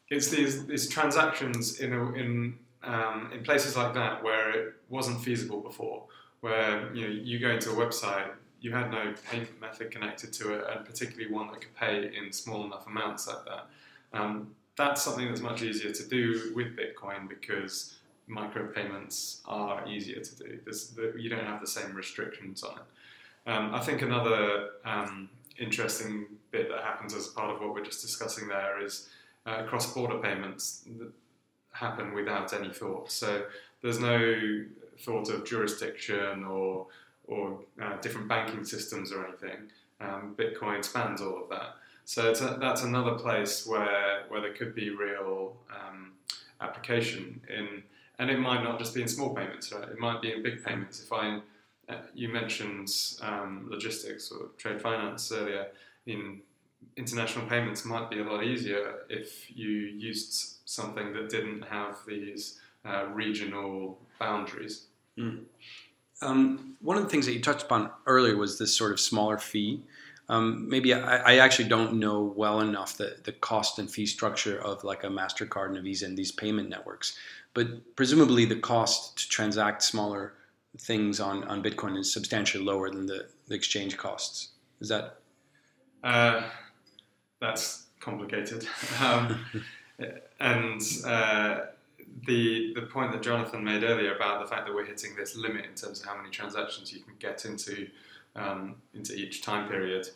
it's 0.09 0.29
these, 0.29 0.65
these 0.65 0.89
transactions 0.89 1.79
in 1.79 1.93
a, 1.93 2.13
in 2.13 2.57
um, 2.85 3.31
in 3.33 3.43
places 3.43 3.75
like 3.75 3.93
that 3.93 4.23
where 4.23 4.51
it 4.51 4.73
wasn't 4.89 5.21
feasible 5.21 5.61
before, 5.61 6.03
where 6.41 6.93
you 6.93 7.07
know 7.07 7.13
you 7.13 7.39
go 7.39 7.49
into 7.49 7.71
a 7.71 7.73
website, 7.73 8.29
you 8.61 8.71
had 8.71 8.91
no 8.91 9.13
payment 9.29 9.59
method 9.59 9.91
connected 9.91 10.31
to 10.33 10.53
it, 10.53 10.65
and 10.71 10.85
particularly 10.85 11.31
one 11.31 11.47
that 11.47 11.61
could 11.61 11.75
pay 11.75 12.11
in 12.15 12.31
small 12.31 12.65
enough 12.65 12.87
amounts 12.87 13.27
like 13.27 13.43
that. 13.45 13.67
Um, 14.13 14.55
that's 14.75 15.01
something 15.01 15.27
that's 15.27 15.41
much 15.41 15.61
easier 15.61 15.91
to 15.91 16.03
do 16.07 16.51
with 16.55 16.75
Bitcoin 16.75 17.29
because 17.29 17.95
micropayments 18.29 19.41
are 19.45 19.87
easier 19.87 20.19
to 20.19 20.35
do. 20.35 20.59
The, 20.65 21.13
you 21.17 21.29
don't 21.29 21.45
have 21.45 21.61
the 21.61 21.67
same 21.67 21.95
restrictions 21.95 22.63
on 22.63 22.77
it. 22.77 23.49
Um, 23.49 23.73
I 23.73 23.79
think 23.79 24.01
another 24.01 24.69
um, 24.83 25.29
interesting 25.59 26.25
bit 26.51 26.69
that 26.69 26.83
happens 26.83 27.13
as 27.13 27.27
part 27.27 27.53
of 27.53 27.61
what 27.61 27.73
we're 27.73 27.83
just 27.83 28.01
discussing 28.01 28.47
there 28.47 28.83
is 28.83 29.09
uh, 29.45 29.63
cross-border 29.63 30.17
payments 30.17 30.85
happen 31.75 32.13
without 32.13 32.53
any 32.53 32.71
thought. 32.73 33.11
So 33.11 33.45
there's 33.81 33.99
no 33.99 34.65
thought 34.99 35.29
of 35.29 35.45
jurisdiction 35.45 36.45
or 36.45 36.87
or 37.27 37.59
uh, 37.81 37.97
different 38.01 38.27
banking 38.27 38.63
systems 38.63 39.11
or 39.11 39.25
anything. 39.27 39.71
Um, 39.99 40.35
Bitcoin 40.37 40.83
spans 40.85 41.21
all 41.21 41.41
of 41.41 41.49
that. 41.49 41.75
So 42.05 42.31
a, 42.31 42.57
that's 42.59 42.83
another 42.83 43.15
place 43.15 43.65
where 43.65 44.23
where 44.29 44.41
there 44.41 44.53
could 44.53 44.75
be 44.75 44.89
real 44.89 45.55
um, 45.69 46.13
application 46.61 47.41
in, 47.49 47.83
and 48.19 48.29
it 48.29 48.39
might 48.39 48.63
not 48.63 48.77
just 48.79 48.93
be 48.93 49.01
in 49.01 49.07
small 49.07 49.33
payments, 49.33 49.71
right? 49.71 49.89
It 49.89 49.99
might 49.99 50.21
be 50.21 50.31
in 50.31 50.43
big 50.43 50.63
payments. 50.63 51.03
If 51.03 51.11
I 51.11 51.39
uh, 51.89 51.95
you 52.13 52.29
mentioned 52.29 52.91
um, 53.21 53.67
logistics 53.69 54.31
or 54.31 54.49
trade 54.57 54.81
finance 54.81 55.31
earlier, 55.31 55.67
in 56.05 56.41
international 56.95 57.45
payments 57.47 57.85
might 57.85 58.09
be 58.09 58.19
a 58.19 58.23
lot 58.23 58.43
easier 58.43 58.99
if 59.09 59.55
you 59.55 59.69
used 59.69 60.54
something 60.65 61.13
that 61.13 61.29
didn't 61.29 61.63
have 61.63 61.97
these 62.07 62.59
uh, 62.85 63.05
regional 63.13 63.99
boundaries. 64.19 64.87
Mm. 65.17 65.43
Um, 66.21 66.75
one 66.81 66.97
of 66.97 67.03
the 67.03 67.09
things 67.09 67.25
that 67.25 67.33
you 67.33 67.41
touched 67.41 67.63
upon 67.63 67.91
earlier 68.05 68.37
was 68.37 68.57
this 68.57 68.75
sort 68.75 68.91
of 68.91 68.99
smaller 68.99 69.37
fee. 69.37 69.81
Um, 70.27 70.67
maybe 70.67 70.93
I, 70.93 71.17
I, 71.17 71.37
actually 71.37 71.69
don't 71.69 71.99
know 71.99 72.33
well 72.35 72.61
enough 72.61 72.97
the, 72.97 73.17
the 73.25 73.31
cost 73.31 73.77
and 73.77 73.91
fee 73.91 74.07
structure 74.07 74.59
of 74.59 74.83
like 74.83 75.03
a 75.03 75.07
MasterCard 75.07 75.67
and 75.67 75.77
a 75.77 75.81
Visa 75.81 76.07
and 76.07 76.17
these 76.17 76.31
payment 76.31 76.67
networks. 76.67 77.15
But 77.53 77.95
presumably 77.95 78.45
the 78.45 78.55
cost 78.55 79.17
to 79.19 79.29
transact 79.29 79.83
smaller 79.83 80.33
things 80.79 81.19
on, 81.19 81.43
on 81.43 81.61
Bitcoin 81.61 81.95
is 81.97 82.11
substantially 82.11 82.63
lower 82.63 82.89
than 82.89 83.05
the, 83.05 83.27
the 83.47 83.53
exchange 83.53 83.97
costs. 83.97 84.49
Is 84.81 84.89
that? 84.89 85.19
Uh, 86.03 86.43
that's 87.39 87.83
complicated. 87.99 88.67
um, 89.01 89.45
and 90.39 90.81
uh, 91.05 91.61
the 92.25 92.73
the 92.73 92.81
point 92.81 93.11
that 93.11 93.21
Jonathan 93.21 93.63
made 93.63 93.83
earlier 93.83 94.15
about 94.15 94.41
the 94.41 94.47
fact 94.47 94.65
that 94.65 94.73
we're 94.73 94.85
hitting 94.85 95.15
this 95.15 95.35
limit 95.35 95.65
in 95.65 95.73
terms 95.75 96.01
of 96.01 96.05
how 96.05 96.17
many 96.17 96.29
transactions 96.29 96.91
you 96.93 96.99
can 96.99 97.13
get 97.19 97.45
into 97.45 97.87
um, 98.35 98.75
into 98.93 99.15
each 99.15 99.41
time 99.41 99.69
period 99.69 100.07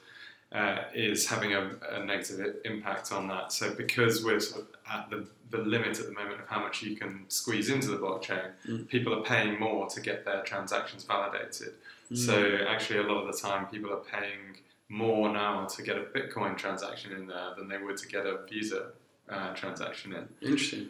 uh, 0.52 0.78
is 0.94 1.28
having 1.28 1.54
a, 1.54 1.72
a, 1.92 2.04
negative 2.04 2.56
impact 2.66 3.12
on 3.12 3.28
that. 3.28 3.52
So 3.52 3.74
because 3.76 4.24
we're 4.24 4.40
sort 4.40 4.62
of 4.64 4.68
at 4.92 5.10
the, 5.10 5.28
the 5.52 5.60
limit 5.60 6.00
at 6.00 6.08
the 6.08 6.12
moment 6.12 6.42
of 6.42 6.48
how 6.48 6.60
much 6.60 6.82
you 6.82 6.96
can 6.96 7.26
squeeze 7.28 7.70
into 7.70 7.90
the 7.90 7.98
blockchain, 7.98 8.52
mm. 8.68 8.88
people 8.88 9.14
are 9.14 9.22
paying 9.22 9.60
more 9.60 9.88
to 9.90 10.02
get 10.02 10.26
their 10.26 10.42
transactions 10.42 11.04
validated. 11.04 11.74
Mm. 12.12 12.18
So 12.18 12.58
actually, 12.68 13.00
a 13.00 13.04
lot 13.04 13.24
of 13.24 13.34
the 13.34 13.40
time, 13.40 13.68
people 13.68 13.94
are 13.94 13.98
paying 13.98 14.58
more 14.90 15.32
now 15.32 15.66
to 15.66 15.84
get 15.84 15.98
a 15.98 16.02
Bitcoin 16.02 16.58
transaction 16.58 17.12
in 17.14 17.28
there 17.28 17.54
than 17.56 17.68
they 17.68 17.78
would 17.78 17.98
to 17.98 18.08
get 18.08 18.26
a 18.26 18.40
Visa 18.50 18.88
uh, 19.30 19.54
transaction 19.54 20.14
in. 20.14 20.28
Interesting. 20.42 20.90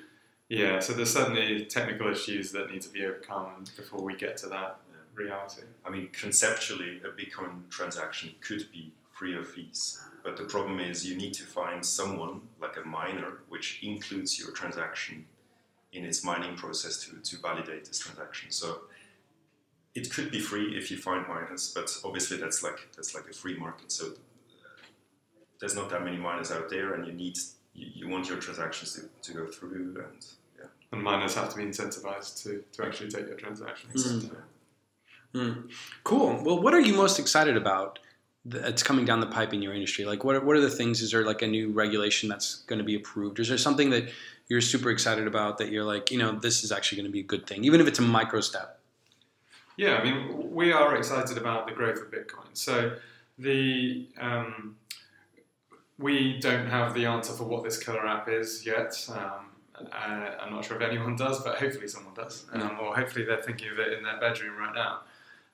Yeah, 0.50 0.80
so 0.80 0.94
there's 0.94 1.14
certainly 1.14 1.66
technical 1.66 2.12
issues 2.12 2.52
that 2.54 2.72
need 2.72 2.82
to 2.82 2.90
be 2.90 3.06
overcome 3.06 3.66
before 3.78 4.02
we 4.02 4.16
get 4.16 4.36
to 4.38 4.48
that 4.48 4.80
reality. 5.14 5.62
I 5.86 5.92
mean, 5.92 6.10
conceptually, 6.12 7.02
a 7.04 7.10
Bitcoin 7.10 7.70
transaction 7.70 8.32
could 8.42 8.66
be 8.72 8.92
free 9.12 9.38
of 9.38 9.48
fees, 9.48 10.02
but 10.24 10.38
the 10.38 10.46
problem 10.46 10.80
is 10.80 11.08
you 11.08 11.16
need 11.16 11.34
to 11.36 11.44
find 11.44 11.86
someone, 11.86 12.42
like 12.60 12.78
a 12.84 12.88
miner, 12.88 13.40
which 13.50 13.80
includes 13.84 14.40
your 14.40 14.52
transaction 14.52 15.26
in 15.94 16.06
its 16.06 16.24
mining 16.24 16.56
process 16.56 17.04
to, 17.04 17.18
to 17.18 17.38
validate 17.42 17.86
this 17.86 18.00
transaction. 18.00 18.50
So 18.52 18.82
it 19.96 20.12
could 20.12 20.32
be 20.32 20.40
free 20.40 20.78
if 20.78 20.90
you 20.90 20.98
find 20.98 21.28
miners, 21.28 21.72
but 21.74 21.96
obviously 22.04 22.38
that's 22.38 22.64
like 22.64 22.90
that's 22.96 23.14
like 23.14 23.28
a 23.30 23.34
free 23.34 23.58
market. 23.58 23.92
So 23.92 24.06
uh, 24.08 24.10
there's 25.60 25.76
not 25.76 25.90
that 25.90 26.04
many 26.04 26.18
miners 26.18 26.52
out 26.52 26.70
there, 26.70 26.94
and 26.94 27.06
you 27.06 27.14
need 27.14 27.38
you, 27.80 27.88
you 27.96 28.10
want 28.10 28.30
your 28.30 28.38
transactions 28.38 28.94
to, 28.94 29.32
to 29.32 29.38
go 29.38 29.48
through 29.48 29.96
and 30.06 30.26
yeah. 30.58 30.66
and 30.92 31.02
miners 31.02 31.36
have 31.36 31.50
to 31.50 31.58
be 31.58 31.64
incentivized 31.64 32.44
to, 32.44 32.64
to 32.74 32.86
actually 32.86 33.10
take 33.10 33.28
your 33.28 33.38
transactions. 33.38 34.06
Mm. 34.06 34.36
Mm. 35.34 35.72
Cool. 36.04 36.42
Well, 36.44 36.62
what 36.62 36.74
are 36.74 36.80
you 36.80 36.94
most 36.94 37.20
excited 37.20 37.56
about 37.56 38.00
that's 38.46 38.82
coming 38.82 39.06
down 39.06 39.20
the 39.20 39.28
pipe 39.28 39.54
in 39.54 39.62
your 39.62 39.74
industry? 39.74 40.06
Like, 40.06 40.24
what 40.24 40.36
are, 40.36 40.42
what 40.42 40.56
are 40.56 40.62
the 40.62 40.70
things? 40.70 41.02
Is 41.02 41.12
there 41.12 41.26
like 41.26 41.42
a 41.42 41.48
new 41.48 41.72
regulation 41.72 42.30
that's 42.30 42.64
going 42.64 42.80
to 42.80 42.86
be 42.86 42.96
approved? 42.96 43.40
Is 43.40 43.48
there 43.48 43.58
something 43.58 43.90
that 43.92 44.10
you're 44.48 44.62
super 44.62 44.90
excited 44.90 45.28
about 45.28 45.60
that 45.60 45.70
you're 45.70 45.84
like, 45.84 46.12
you 46.12 46.18
know, 46.18 46.32
this 46.32 46.64
is 46.64 46.72
actually 46.72 46.98
going 46.98 47.10
to 47.10 47.12
be 47.12 47.20
a 47.20 47.24
good 47.24 47.46
thing, 47.46 47.64
even 47.64 47.80
if 47.80 47.88
it's 47.88 48.00
a 48.00 48.04
micro 48.04 48.42
step? 48.42 48.80
Yeah, 49.78 49.98
I 49.98 50.04
mean, 50.04 50.52
we 50.52 50.74
are 50.74 50.98
excited 50.98 51.38
about 51.38 51.68
the 51.68 51.74
growth 51.74 52.00
of 52.02 52.12
Bitcoin. 52.12 52.50
So 52.54 52.98
the 53.38 54.10
um, 54.20 54.76
we 56.00 56.40
don't 56.40 56.68
have 56.68 56.94
the 56.94 57.06
answer 57.06 57.34
for 57.34 57.44
what 57.44 57.64
this 57.64 57.78
killer 57.78 58.08
app 58.08 58.30
is 58.30 58.66
yet. 58.66 59.08
Um, 59.10 59.50
uh, 59.76 60.32
I'm 60.42 60.54
not 60.54 60.66
sure 60.66 60.78
if 60.78 60.84
anyone 60.84 61.16
does, 61.16 61.42
but 61.42 61.58
hopefully 61.58 61.88
someone 61.88 62.14
does, 62.14 62.46
um, 62.54 62.78
or 62.82 62.96
hopefully 62.96 63.26
they're 63.26 63.42
thinking 63.42 63.70
of 63.70 63.80
it 63.80 63.94
in 63.94 64.04
their 64.04 64.20
bedroom 64.20 64.58
right 64.58 64.74
now. 64.74 65.00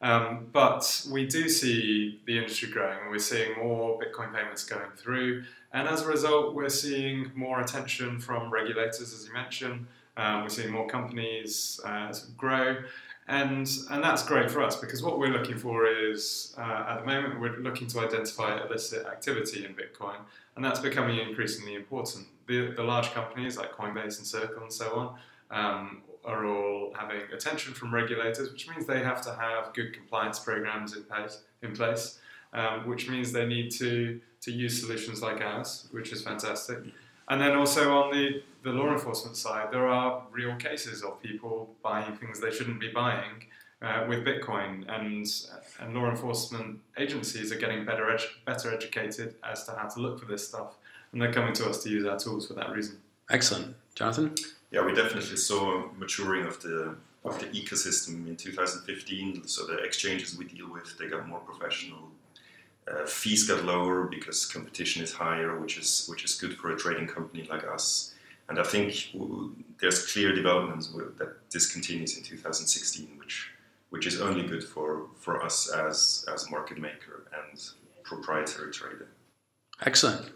Um, 0.01 0.47
but 0.51 1.05
we 1.11 1.25
do 1.25 1.49
see 1.49 2.19
the 2.25 2.37
industry 2.37 2.69
growing, 2.69 2.97
and 3.01 3.11
we're 3.11 3.19
seeing 3.19 3.57
more 3.57 3.99
Bitcoin 3.99 4.33
payments 4.33 4.63
going 4.63 4.91
through, 4.95 5.43
and 5.73 5.87
as 5.87 6.03
a 6.03 6.07
result, 6.07 6.53
we're 6.53 6.69
seeing 6.69 7.31
more 7.35 7.61
attention 7.61 8.19
from 8.19 8.51
regulators, 8.51 9.13
as 9.13 9.27
you 9.27 9.33
mentioned. 9.33 9.87
Um, 10.17 10.43
we're 10.43 10.49
seeing 10.49 10.71
more 10.71 10.87
companies 10.87 11.79
uh, 11.85 12.13
grow, 12.37 12.77
and 13.27 13.69
and 13.89 14.03
that's 14.03 14.23
great 14.23 14.51
for 14.51 14.61
us 14.61 14.75
because 14.75 15.01
what 15.01 15.17
we're 15.17 15.31
looking 15.31 15.57
for 15.57 15.87
is 15.87 16.53
uh, 16.57 16.85
at 16.89 16.99
the 16.99 17.05
moment 17.05 17.39
we're 17.39 17.57
looking 17.57 17.87
to 17.87 17.99
identify 17.99 18.61
illicit 18.63 19.05
activity 19.07 19.65
in 19.65 19.73
Bitcoin, 19.73 20.17
and 20.55 20.63
that's 20.63 20.79
becoming 20.79 21.17
increasingly 21.19 21.75
important 21.75 22.27
the, 22.47 22.71
the 22.75 22.83
large 22.83 23.11
companies 23.11 23.57
like 23.57 23.71
Coinbase 23.71 24.17
and 24.17 24.27
Circle 24.27 24.63
and 24.63 24.71
so 24.71 24.95
on 24.95 25.15
um, 25.51 26.01
are 26.23 26.45
all 26.45 26.93
having 26.97 27.21
attention 27.33 27.73
from 27.73 27.93
regulators, 27.93 28.51
which 28.51 28.69
means 28.69 28.85
they 28.85 29.03
have 29.03 29.21
to 29.21 29.33
have 29.33 29.73
good 29.73 29.93
compliance 29.93 30.39
programs 30.39 30.95
in 30.95 31.03
place, 31.03 31.41
in 31.61 31.73
place 31.73 32.19
um, 32.53 32.87
which 32.87 33.09
means 33.09 33.31
they 33.31 33.45
need 33.45 33.69
to, 33.71 34.19
to 34.41 34.51
use 34.51 34.79
solutions 34.79 35.21
like 35.21 35.41
ours, 35.41 35.87
which 35.91 36.11
is 36.11 36.21
fantastic. 36.21 36.79
And 37.29 37.41
then 37.41 37.53
also 37.53 37.97
on 37.97 38.11
the, 38.11 38.43
the 38.63 38.71
law 38.71 38.91
enforcement 38.91 39.35
side, 39.35 39.69
there 39.71 39.87
are 39.87 40.23
real 40.31 40.55
cases 40.55 41.01
of 41.01 41.21
people 41.21 41.69
buying 41.81 42.15
things 42.17 42.39
they 42.39 42.51
shouldn't 42.51 42.79
be 42.79 42.89
buying 42.89 43.45
uh, 43.81 44.05
with 44.07 44.25
Bitcoin, 44.25 44.85
and, 44.87 45.27
and 45.79 45.95
law 45.95 46.09
enforcement 46.09 46.79
agencies 46.97 47.51
are 47.51 47.57
getting 47.57 47.83
better, 47.85 48.05
edu- 48.05 48.45
better 48.45 48.73
educated 48.73 49.35
as 49.43 49.65
to 49.65 49.71
how 49.71 49.87
to 49.87 49.99
look 49.99 50.19
for 50.19 50.25
this 50.25 50.47
stuff 50.47 50.75
and 51.15 51.21
they're 51.21 51.31
coming 51.31 51.53
to 51.53 51.69
us 51.69 51.81
to 51.81 51.89
use 51.89 52.05
our 52.05 52.19
tools 52.19 52.45
for 52.45 52.55
that 52.55 52.69
reason. 52.71 52.97
Excellent, 53.29 53.73
Jonathan. 53.95 54.35
Yeah, 54.69 54.85
we 54.85 54.93
definitely 54.93 55.37
saw 55.37 55.87
maturing 55.97 56.45
of 56.45 56.61
the 56.61 56.95
of 57.23 57.39
the 57.39 57.45
ecosystem 57.47 58.27
in 58.27 58.35
2015. 58.35 59.47
So 59.47 59.65
the 59.65 59.77
exchanges 59.77 60.37
we 60.37 60.45
deal 60.45 60.71
with, 60.71 60.97
they 60.99 61.07
got 61.07 61.27
more 61.27 61.39
professional. 61.39 62.11
Uh, 62.87 63.05
fees 63.05 63.47
got 63.47 63.65
lower 63.65 64.03
because 64.03 64.45
competition 64.45 65.01
is 65.01 65.11
higher, 65.11 65.59
which 65.59 65.77
is 65.77 66.05
which 66.07 66.23
is 66.23 66.35
good 66.35 66.55
for 66.57 66.71
a 66.71 66.77
trading 66.77 67.07
company 67.07 67.47
like 67.49 67.65
us. 67.67 68.13
And 68.47 68.59
I 68.59 68.63
think 68.63 69.09
there's 69.81 70.11
clear 70.11 70.35
developments 70.35 70.89
that 71.17 71.49
this 71.49 71.71
continues 71.71 72.15
in 72.15 72.23
2016, 72.23 73.17
which 73.17 73.49
which 73.89 74.05
is 74.05 74.21
only 74.21 74.43
good 74.45 74.63
for, 74.63 75.07
for 75.17 75.41
us 75.43 75.71
as 75.71 76.25
as 76.31 76.49
market 76.51 76.77
maker 76.77 77.23
and 77.33 77.59
proprietary 78.03 78.71
trader. 78.71 79.07
Excellent. 79.83 80.31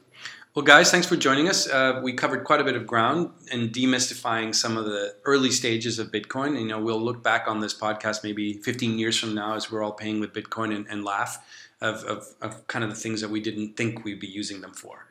Well, 0.56 0.66
guys, 0.66 0.90
thanks 0.90 1.06
for 1.06 1.16
joining 1.16 1.48
us. 1.48 1.70
Uh, 1.70 2.02
we 2.04 2.14
covered 2.14 2.44
quite 2.44 2.60
a 2.60 2.64
bit 2.64 2.76
of 2.76 2.88
ground 2.88 3.32
in 3.52 3.70
demystifying 3.70 4.56
some 4.56 4.78
of 4.78 4.86
the 4.86 5.16
early 5.24 5.52
stages 5.52 6.00
of 6.00 6.12
Bitcoin. 6.12 6.60
You 6.60 6.66
know, 6.66 6.80
we'll 6.80 7.00
look 7.00 7.22
back 7.22 7.48
on 7.48 7.60
this 7.60 7.74
podcast 7.74 8.24
maybe 8.24 8.54
15 8.54 8.98
years 8.98 9.18
from 9.18 9.36
now 9.36 9.54
as 9.54 9.72
we're 9.72 9.84
all 9.84 9.92
paying 9.92 10.20
with 10.20 10.34
Bitcoin 10.34 10.76
and, 10.76 10.88
and 10.90 11.06
laugh 11.06 11.38
of, 11.82 12.04
of, 12.04 12.36
of 12.42 12.68
kind 12.68 12.84
of 12.84 12.90
the 12.90 12.96
things 12.96 13.22
that 13.22 13.30
we 13.30 13.40
didn't 13.40 13.76
think 13.76 14.04
we'd 14.04 14.20
be 14.20 14.28
using 14.28 14.62
them 14.62 14.74
for. 14.74 15.08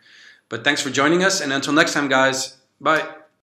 But 0.49 0.64
thanks 0.64 0.81
for 0.81 0.91
joining 0.91 1.23
us, 1.25 1.41
and 1.41 1.53
until 1.53 1.73
next 1.73 1.93
time, 1.93 2.09
guys, 2.09 2.57
bye. 2.81 3.07